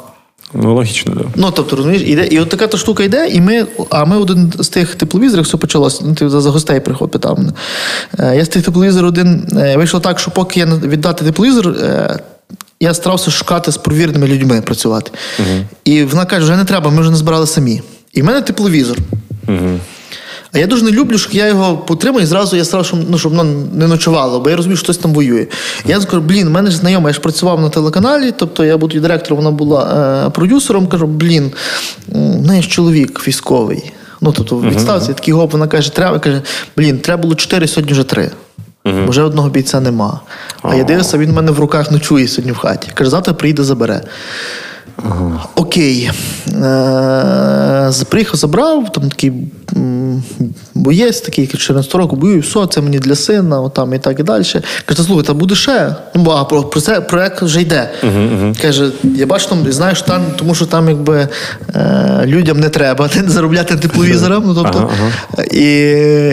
[0.54, 1.22] Ну, логічно, так.
[1.22, 1.28] Да.
[1.36, 4.52] Ну, тобто, розумієш, іде, і от така та штука йде, і ми, а ми один
[4.58, 7.52] з тих тепловізорів, все почалося, ну, ти за, гостей приходив, питав мене.
[8.18, 12.18] Е, я з тих тепловізорів один е, вийшло так, що поки я віддати тепловізор, е,
[12.80, 15.10] я старався шукати з провіреними людьми працювати.
[15.84, 17.82] І вона каже, вже не треба, ми вже не збирали самі.
[18.12, 18.98] І в мене тепловізор.
[20.52, 23.18] А я дуже не люблю, що я його потримаю і зразу я старав, щоб, ну,
[23.18, 23.44] щоб воно
[23.74, 25.46] не ночувало, бо я розумію, що хтось там воює.
[25.86, 29.00] Я скажу, блін, в мене ж знайома, я ж працював на телеканалі, тобто я буду
[29.00, 29.84] директором, вона була
[30.26, 30.86] е, продюсером.
[30.86, 31.52] Кажу, блін,
[32.08, 33.92] в неї ж чоловік військовий.
[34.20, 36.42] Ну, тобто, в відставці такий гоп, вона каже, треба, каже,
[36.76, 38.30] блін, треба було чотири, сьогодні вже три.
[38.84, 40.20] Бо вже одного бійця нема.
[40.62, 42.88] А я дивлюся, він в мене в руках ночує сьогодні в хаті.
[42.94, 44.00] Каже, завтра приїде, забере.
[45.54, 46.10] Окей.
[46.48, 49.32] Е, Приїхав, забрав, там такий
[50.74, 54.44] боєць, такий 14 року, бою, все, це мені для сина, отам і так і далі.
[54.84, 55.94] Каже, слухай, та буде ще.
[56.14, 57.90] Ну, бо, а про, про це проект вже йде.
[58.62, 61.28] Каже, я бачу там, знаєш, там, тому що там якби
[61.74, 64.42] е, людям не треба заробляти тепловізором.
[64.46, 64.90] Ну, тобто,
[65.52, 65.64] І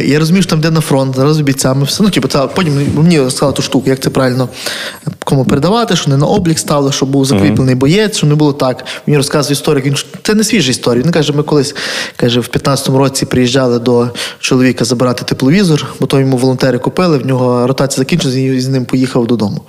[0.06, 2.04] я розумію, що там йде на фронт, зараз з бійцями все.
[2.04, 4.50] Ну, типу, це, потім мені сказали ту штуку, як це правильно
[5.26, 8.86] кому передавати, що не на облік стало, щоб був закріплений боєць, щоб не було так.
[9.08, 11.04] Мені розказує історик, він це не свіжа історія.
[11.04, 11.76] Він каже, ми колись
[12.16, 14.10] каже, в 15-му році приїжджали до
[14.40, 18.86] чоловіка забирати тепловізор, бо то йому волонтери купили, в нього ротація закінчилася, і з ним
[18.86, 19.62] поїхав додому.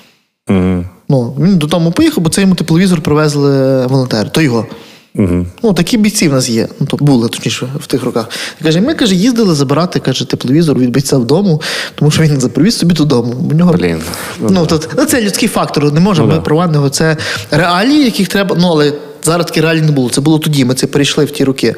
[0.49, 0.86] Мгм.
[1.09, 4.66] Ну, він додому поїхав, бо це йому тепловізор привезли волонтери, то його.
[5.14, 5.47] Мгм.
[5.62, 6.68] Ну, такі бійці в нас є.
[6.80, 8.28] Ну, то були, точніше, в тих роках.
[8.61, 11.61] І каже, ми каже, їздили забирати каже, тепловізор від бійця вдомо,
[11.94, 13.34] тому що він запривіз собі додому.
[13.51, 13.72] У нього...
[13.72, 13.99] Блін.
[14.40, 16.44] Ну, то, ну, це людський фактор, не можемо Ну, ми да.
[16.44, 16.90] про.
[16.90, 17.16] Це
[17.51, 18.57] реалії, яких треба.
[18.61, 18.92] Ну, але
[19.27, 20.11] зараз такі реалії не було.
[20.11, 21.74] Це було тоді, ми це перейшли в ті роки.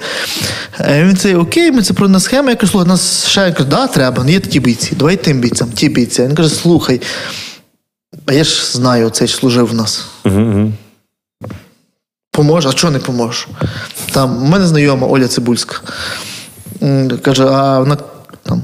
[0.80, 2.48] Е, Він це окей, ми це про на схему.
[2.50, 5.40] Я кажу, слухай, нас ще я кажу, да, треба, ну є такі бійці, давай тим
[5.40, 6.22] бійцям, ті бійці.
[6.22, 7.00] Він каже, слухай.
[8.26, 10.04] А я ж знаю, цей ж служив в нас.
[12.32, 13.46] Поможе, а чого не поможе?
[14.10, 15.76] Там, у мене знайома Оля Цибульська.
[17.22, 17.96] Каже, а вона
[18.48, 18.62] там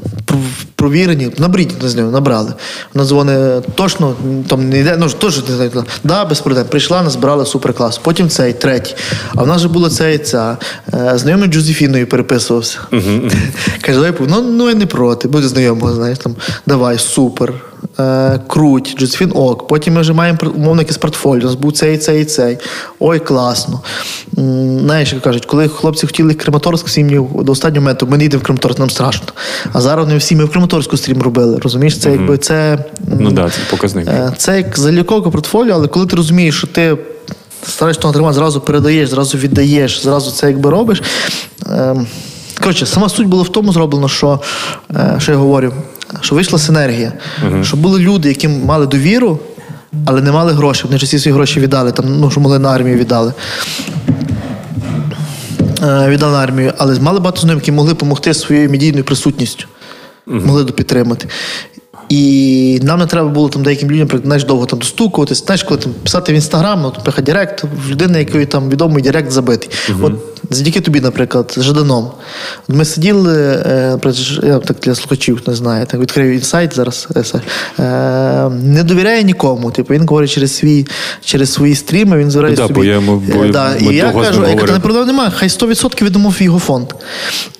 [0.76, 2.54] провірені, набріть з нього, набрали.
[2.94, 4.14] Вона дзвонить точно,
[4.48, 5.84] там не йде, ну теж не знаю.
[6.04, 6.64] Да, без проблем.
[6.70, 7.98] Прийшла, назбирали суперклас.
[7.98, 8.94] Потім цей, третій.
[9.34, 10.56] А в нас же була ця і ця.
[10.94, 12.78] Е, Знайомий Джозефіною переписувався.
[13.80, 17.52] Каже, ну, ну я не проти, буде знайомого, знаєш, там, давай, супер.
[17.98, 19.66] Е, круть, Джозефін ок.
[19.68, 21.42] Потім ми вже маємо умовно якесь портфоліо.
[21.42, 22.58] У нас був цей, цей, цей.
[23.00, 23.80] Ой, класно.
[24.80, 28.40] Знаєш, як кажуть, коли хлопці хотіли Краматорськ всі мені до останнього моменту, ми не йдемо
[28.40, 29.26] в Краматорськ, нам страшно.
[29.72, 31.58] А зараз вони всі ми в Краматорську стрім робили.
[31.58, 32.84] Розумієш, це якби це.
[33.20, 34.08] Ну да, це показник.
[34.08, 36.98] Е, Це як заліковка портфоліо, але коли ти розумієш, що ти
[37.66, 41.02] стараєшся того тримати, зразу передаєш, зразу віддаєш, зразу це якби робиш.
[41.70, 42.06] Ем,
[42.60, 44.40] Коротше, сама суть була в тому зроблено, що,
[44.96, 45.72] е, що я говорю,
[46.20, 47.12] що вийшла синергія,
[47.62, 49.38] що були люди, які мали довіру,
[50.06, 50.84] але не мали грошей.
[50.86, 53.32] Вони ж всі свої гроші віддали, там, ну, що могли на армію віддали.
[55.82, 59.66] Е, Віддали на армію, але мали багато знайомих, які могли допомогти своєю медійною присутністю,
[60.26, 61.28] могли підтримати.
[62.08, 65.44] І нам не треба було там деяким людям знаєш, довго там достукуватись.
[65.44, 69.30] Знаєш, коли там писати в інстаграм, от пиха Директ, в людини, якої там відомий Директ
[69.30, 69.70] забитий.
[70.02, 70.12] От
[70.50, 72.10] завдяки тобі, наприклад, з Жаданом.
[72.68, 73.98] Ми сиділи, е,
[74.42, 77.08] я так для слухачів не знаю, так відкрию інсайт зараз.
[77.16, 79.70] е, е, не довіряє нікому.
[79.70, 80.86] Типу, він говорить через свій,
[81.24, 82.74] через свої стріми, він збирає Ну да, собі.
[82.74, 86.04] бо я бо Е, да, ми і я кажу, я не проблем немає, хай 100%
[86.04, 86.86] віддамо в його фонд.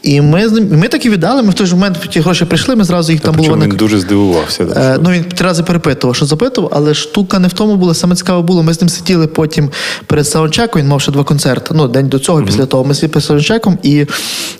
[0.02, 2.84] І ми ми так і віддали, ми в той же момент ті гроші прийшли, ми
[2.84, 4.33] зразу їх там було він дуже здивував.
[4.60, 7.94] Да, Е, ну він три рази перепитував, що запитував, але штука не в тому була.
[7.94, 8.62] Саме цікаве було.
[8.62, 9.70] Ми з ним сиділи потім
[10.06, 11.74] перед саундчеком, Він мав ще два концерти.
[11.74, 12.84] Ну, день до цього, після того.
[12.84, 14.06] Ми сиділи перед саундчеком, і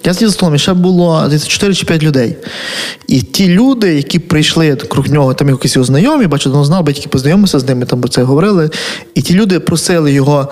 [0.05, 2.37] я сидів за столом, і ще було 4 чи 5 людей.
[3.09, 7.09] І ті люди, які прийшли круг нього, там якісь його знайомі, бачу, давно знав, батьки
[7.09, 8.70] познайомився з ними, там про це говорили.
[9.14, 10.49] І ті люди просили його.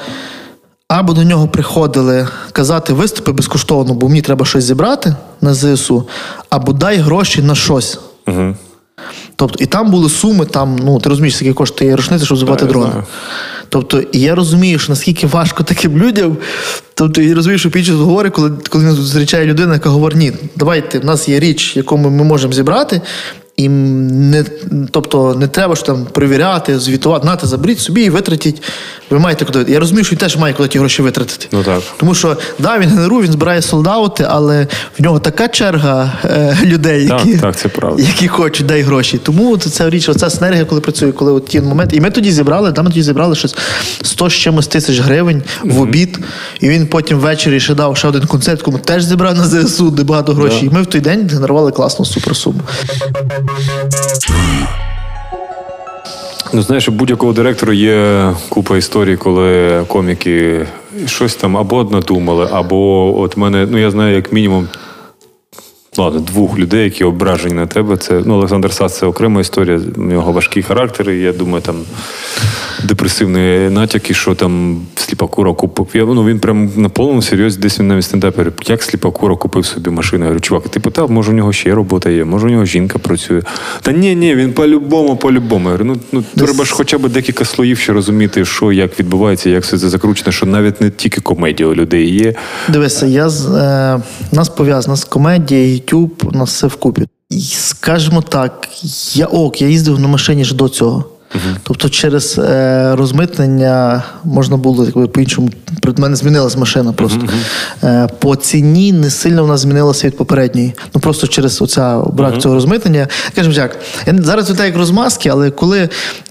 [0.88, 6.08] Або до нього приходили казати виступи безкоштовно, бо мені треба щось зібрати на ЗСУ,
[6.50, 7.98] або дай гроші на щось.
[8.26, 8.54] Угу.
[9.36, 12.90] Тобто, і там були суми, там, ну, ти розумієш, скільки коштує рушниця, щоб збивати дрони.
[12.90, 13.06] знаю.
[13.68, 16.36] Тобто, і я розумію, що наскільки важко таким людям.
[16.94, 20.98] Тобто, я розумію, що під час говорить, коли, коли зустрічає людина, яка говорить, ні, давайте,
[20.98, 23.00] в нас є річ, яку ми, ми можемо зібрати.
[23.56, 24.44] І не,
[24.90, 28.62] тобто не треба ж там перевіряти, звітувати, нате, заберіть собі і витратіть.
[29.10, 29.72] Ви маєте куди.
[29.72, 31.46] Я розумію, що він теж має куди ті гроші витратити.
[31.52, 31.82] Ну так.
[31.96, 34.66] Тому що да, він генерує, він збирає солдати, але
[34.98, 38.02] в нього така черга е, людей, Так, які, так, це правда.
[38.02, 39.18] які хочуть, дай гроші.
[39.18, 41.96] Тому от ця річ, оця синергія, коли працює, коли от ті моменти.
[41.96, 43.56] І ми тоді зібрали, да, ми тоді зібрали щось
[44.02, 46.18] 100 з чимось тисяч гривень в обід.
[46.60, 50.02] І він потім ввечері ще дав ще один концерт, кому теж зібрав на ЗСУ, де
[50.02, 50.66] багато грошей.
[50.66, 52.60] І ми в той день генерували класну суперсуму.
[56.54, 60.66] Ну, знаєш, у будь-якого директора є купа історій, коли коміки
[61.06, 64.68] щось там або надумали, або от мене, ну я знаю, як мінімум.
[65.98, 67.96] Ладно, двох людей, які ображені на тебе.
[67.96, 69.80] Це ну, Олександр Сац це окрема історія.
[69.96, 71.10] У нього важкий характер.
[71.10, 71.76] і Я думаю, там
[72.84, 75.86] депресивні натяки, що там сліпакура купив.
[75.94, 78.52] Я, ну, він прям на повному серйозі, десь він навіть стендапер.
[78.66, 80.24] Як сліпакура купив собі машину?
[80.24, 82.98] Я говорю, чувак, ти питав, може у нього ще робота є, може у нього жінка
[82.98, 83.42] працює.
[83.82, 85.68] Та ні, ні, він по-любому, по-любому.
[85.68, 89.50] Я говорю, ну, ну треба ж хоча б декілька слоїв ще розуміти, що як відбувається,
[89.50, 92.34] як все це закручено, що навіть не тільки комедія у людей є.
[92.68, 94.00] Дивися, я з е,
[94.32, 97.06] нас пов'язано з комедією, YouTube, у нас все вкупі.
[97.30, 98.68] І скажімо так,
[99.14, 101.04] я ок, я їздив на машині ж до цього.
[101.62, 105.50] Тобто через е, розмитнення можна було якби, по-іншому.
[105.80, 107.20] При мене змінилась машина просто.
[107.84, 110.74] Е, по ціні не сильно вона змінилася від попередньої.
[110.94, 113.08] Ну просто через оця брак цього розмитнення.
[113.34, 115.88] Кажемо так, я зараз це як розмазки, але коли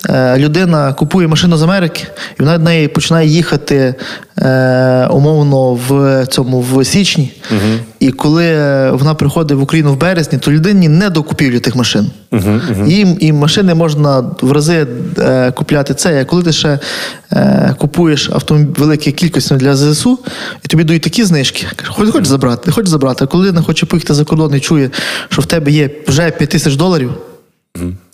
[0.10, 2.04] е, людина купує машину з Америки,
[2.40, 3.96] і вона в неї починає їхати
[4.38, 7.34] е, умовно в цьому в січні,
[8.02, 11.76] і коли е, вона приходить в Україну в березні, то людині не до купівлі тих
[11.76, 12.12] машин.
[12.86, 14.88] Їм і машини можна в рази
[15.18, 16.22] е, купляти це.
[16.22, 16.80] А коли ти ще
[17.32, 20.20] е, купуєш автомобіль великі кількості для ЗСУ,
[20.66, 23.24] і тобі дають такі знижки, каже, хоч хочеш забрати, не хочеш забрати.
[23.24, 24.90] А коли людина хоче поїхати за кордон і чує,
[25.30, 27.12] що в тебе є вже 5 тисяч доларів.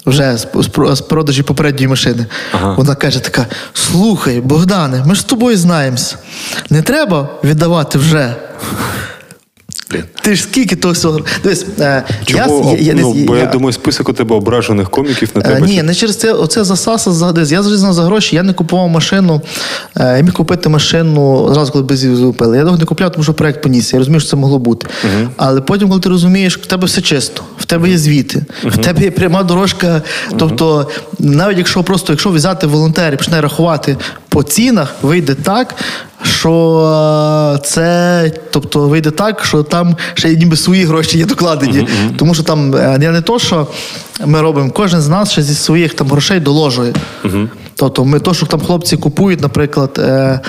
[0.05, 2.25] Вже з, з, з продажі попередньої машини.
[2.51, 2.73] Ага.
[2.73, 6.17] Вона каже така: слухай, Богдане, ми ж з тобою знаємося.
[6.69, 8.35] Не треба віддавати вже.
[9.91, 10.03] Блін.
[10.21, 11.19] Ти ж скільки того всього.
[11.43, 12.71] Дивись, е, Чому?
[12.71, 15.41] я, я, я, ну, десь- бо я, я- думаю, список у тебе ображених коміків на
[15.41, 15.67] Е, тебе.
[15.67, 16.33] Ні, не через це.
[16.33, 17.51] Оце засаса за десь.
[17.51, 19.41] Я зрізав за гроші, я не купував машину.
[19.97, 22.57] Е, Я міг купити машину зразу, коли без купили.
[22.57, 23.93] Я довго не купляв, тому що проект поніс.
[23.93, 24.88] Я розумію, що це могло бути.
[25.38, 29.01] Але потім, коли ти розумієш, в тебе все чисто, в тебе є звіти, в тебе
[29.03, 30.01] є пряма дорожка.
[30.38, 33.97] Тобто, навіть якщо просто якщо взяти волонтер і почне рахувати
[34.29, 35.75] по цінах, вийде так.
[36.23, 41.88] Що це, тобто вийде так, що там ще ніби свої гроші є докладені.
[42.17, 43.67] Тому що там е, я не то, що
[44.25, 46.93] ми робимо, кожен з нас ще зі своїх там грошей доложує.
[47.75, 50.39] Тобто, ми то, що там хлопці купують, наприклад, е,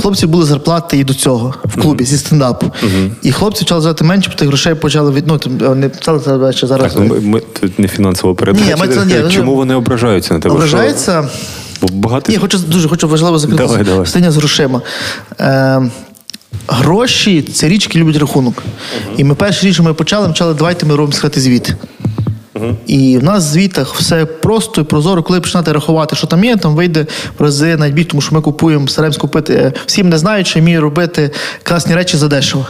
[0.00, 2.72] хлопці були зарплати і до цього в клубі зі стендапу.
[3.22, 6.66] І хлопці почали взяти менше, бо тих грошей почали від ну, вони почали це ще
[6.66, 6.92] зараз.
[6.92, 9.28] Так, ну, ми, ми тут не фінансова передача.
[9.30, 10.54] Чому вони ображаються на тебе?
[11.82, 14.30] Бо багато Ні, хочу дуже хочу важливо закрити Давай, давай.
[14.30, 14.82] з грошима.
[15.40, 15.82] Е,
[16.68, 18.62] гроші це річ, які люблять рахунок.
[19.16, 21.74] І ми перші річ, що ми почали, почали, давайте ми робимо сказати звіт.
[22.86, 26.56] І в нас в звітах все просто і прозоро, коли починати рахувати, що там є,
[26.56, 27.06] там вийде
[27.38, 29.54] в рази навіть більше, тому що ми купуємо, стараємось купити.
[29.54, 31.30] е, Всім не знають, що вмію робити
[31.62, 32.66] класні речі за дешево.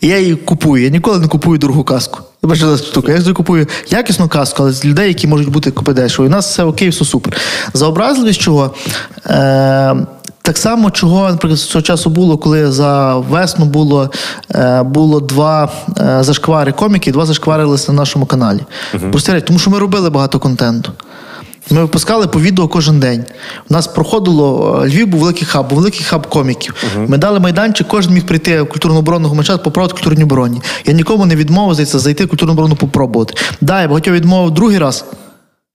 [0.00, 0.84] І я її купую.
[0.84, 2.20] Я ніколи не купую дорогу каску.
[2.42, 3.08] Я бачила штуку.
[3.08, 6.24] Я завжди купую якісну каску, але з людей, які можуть бути купити дешево.
[6.24, 7.36] І у нас все окей, все супер.
[7.74, 8.74] За образливість чого?
[9.26, 9.94] Е-
[10.46, 14.10] так само, чого, наприклад, з цього часу було, коли за весну було,
[14.54, 15.68] е, було два
[16.00, 18.60] е, зашквари коміки, два зашкварилися на нашому каналі.
[19.32, 20.92] Речі, тому що ми робили багато контенту.
[21.70, 23.24] Ми випускали по відео кожен день.
[23.70, 26.74] У нас проходило е, Львів був великий хаб, був великий хаб коміків.
[27.08, 30.60] Ми дали майданчик, кожен міг прийти в культурну оборону гумачат, попробувати культурні обороні.
[30.84, 33.34] Я нікому не відмовив зайти в культурну оборону попробувати.
[33.60, 35.04] Да, я багатьох відмовив другий раз.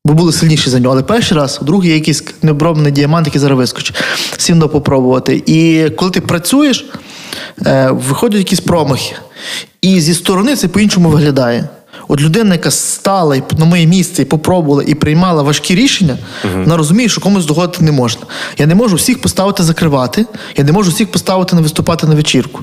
[0.06, 0.94] Бо були сильніші за нього.
[0.94, 3.96] Але перший раз, другий якийсь необроблений діамант, який зараз вискочить.
[4.38, 5.44] Всім до попробувати.
[5.46, 6.86] І коли ти працюєш,
[7.66, 9.16] е, виходять якісь промахи.
[9.82, 11.70] І зі сторони це по-іншому виглядає.
[12.08, 16.18] От людина, яка стала і на моє місце і попробувала і приймала важкі рішення,
[16.56, 18.22] вона розуміє, що комусь доходити не можна.
[18.58, 20.26] Я не можу всіх поставити закривати,
[20.58, 22.60] я не можу всіх поставити на виступати на вечірку.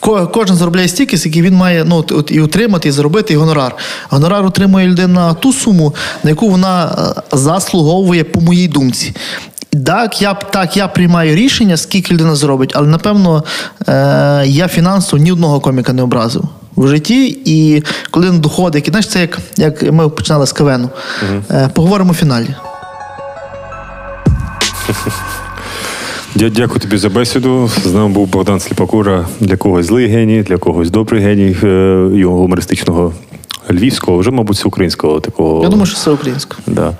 [0.00, 3.36] Ко- Кожен заробляє стільки, скільки він має ну, от, от, і отримати, і заробити, і
[3.36, 3.76] гонорар.
[4.10, 5.94] Гонорар отримує людина ту суму,
[6.24, 6.84] на яку вона
[7.32, 9.14] е, заслуговує, по моїй думці.
[9.86, 13.44] Так, я так, я приймаю рішення, скільки людина зробить, але напевно
[13.88, 16.44] е, я фінансово ні одного коміка не образив
[16.82, 17.38] в житті.
[17.44, 20.90] І коли він доходить, знаєш, це як, як ми починали з кавену.
[21.22, 21.68] Угу.
[21.74, 22.48] поговоримо в фіналі.
[26.36, 27.70] Я Дякую тобі за бесіду.
[27.84, 29.26] З нами був Богдан Сліпакура.
[29.40, 33.12] Для когось злий геній, для когось добрий геній е, його гумористичного
[33.70, 35.62] львівського, вже, мабуть, українського такого.
[35.62, 36.56] Я думаю, що це українська.
[36.66, 36.96] Да.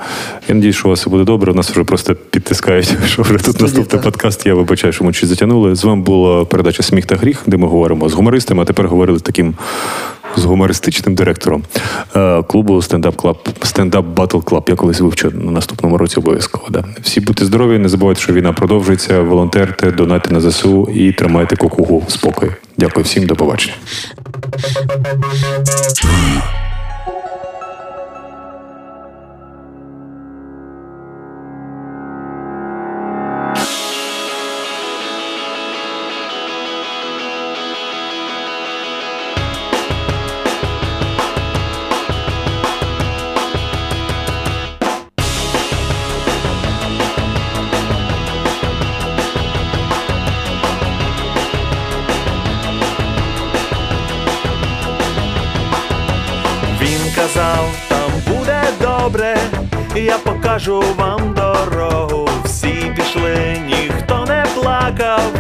[0.48, 1.52] Я надію, що у вас все буде добре.
[1.52, 4.46] У нас вже просто підтискають, що вже тут наступний подкаст.
[4.46, 5.74] Я вибачаю, що ми чуть затягнули.
[5.74, 9.18] З вами була передача Сміх та гріх, де ми говоримо з гумористами, а тепер говорили
[9.18, 9.54] з таким
[10.36, 11.62] з гумористичним директором
[12.16, 14.64] е, клубу Stand-up Club Stand-up Battle Club.
[14.68, 16.64] Я колись вивчу на наступному році обов'язково.
[16.70, 16.84] Да.
[17.02, 19.20] Всі будьте здорові, не забувайте, що війна продовжується.
[19.20, 22.52] Волонтерьте, донайте на ЗСУ і тримайте кукуху в спокої.
[22.78, 23.74] Дякую всім, до побачення.
[24.60, 26.67] Thank you.
[60.58, 62.28] Покажу вам дорогу.
[62.44, 65.32] Всі пішли, ніхто не плакав,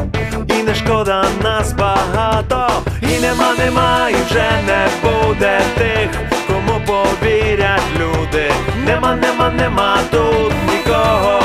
[0.48, 2.68] і не шкода нас багато,
[3.02, 6.10] і нема, нема, і вже не буде тих,
[6.46, 8.52] кому повірять люди.
[8.86, 11.40] Нема, нема, нема тут нікого,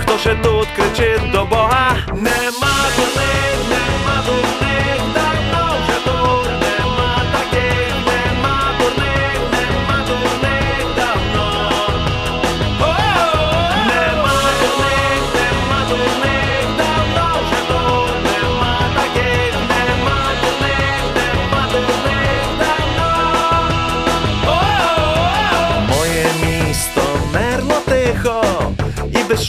[0.00, 1.96] хто ще тут кричить до Бога.
[2.08, 4.71] Нема дурних, нема дурних,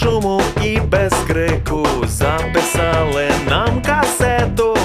[0.03, 4.77] шуму, і без крику записали нам касету.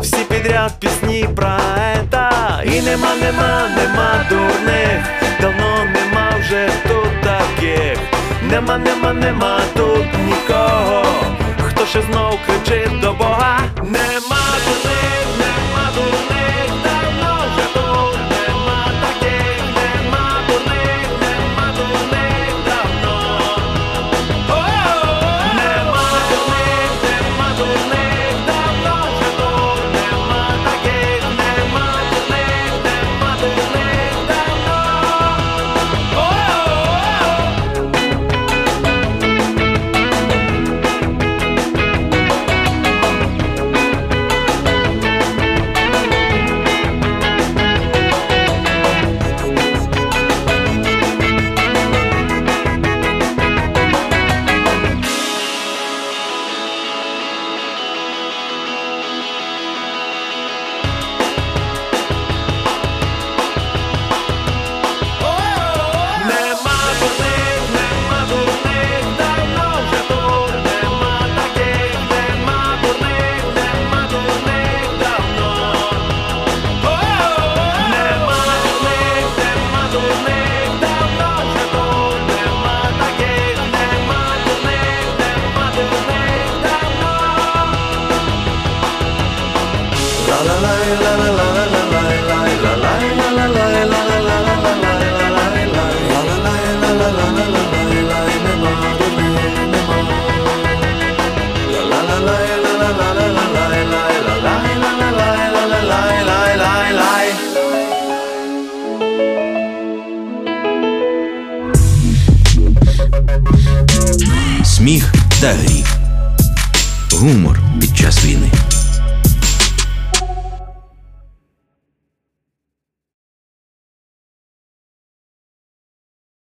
[0.00, 1.56] Всі підряд пісні про
[1.94, 2.62] ета.
[2.64, 5.04] І нема, нема, нема дурних,
[5.40, 7.98] давно нема вже тут таких.
[8.50, 11.04] Нема, нема, нема тут нікого,
[11.68, 13.58] хто ще знов кричить до Бога.
[13.82, 14.97] Нема дурних,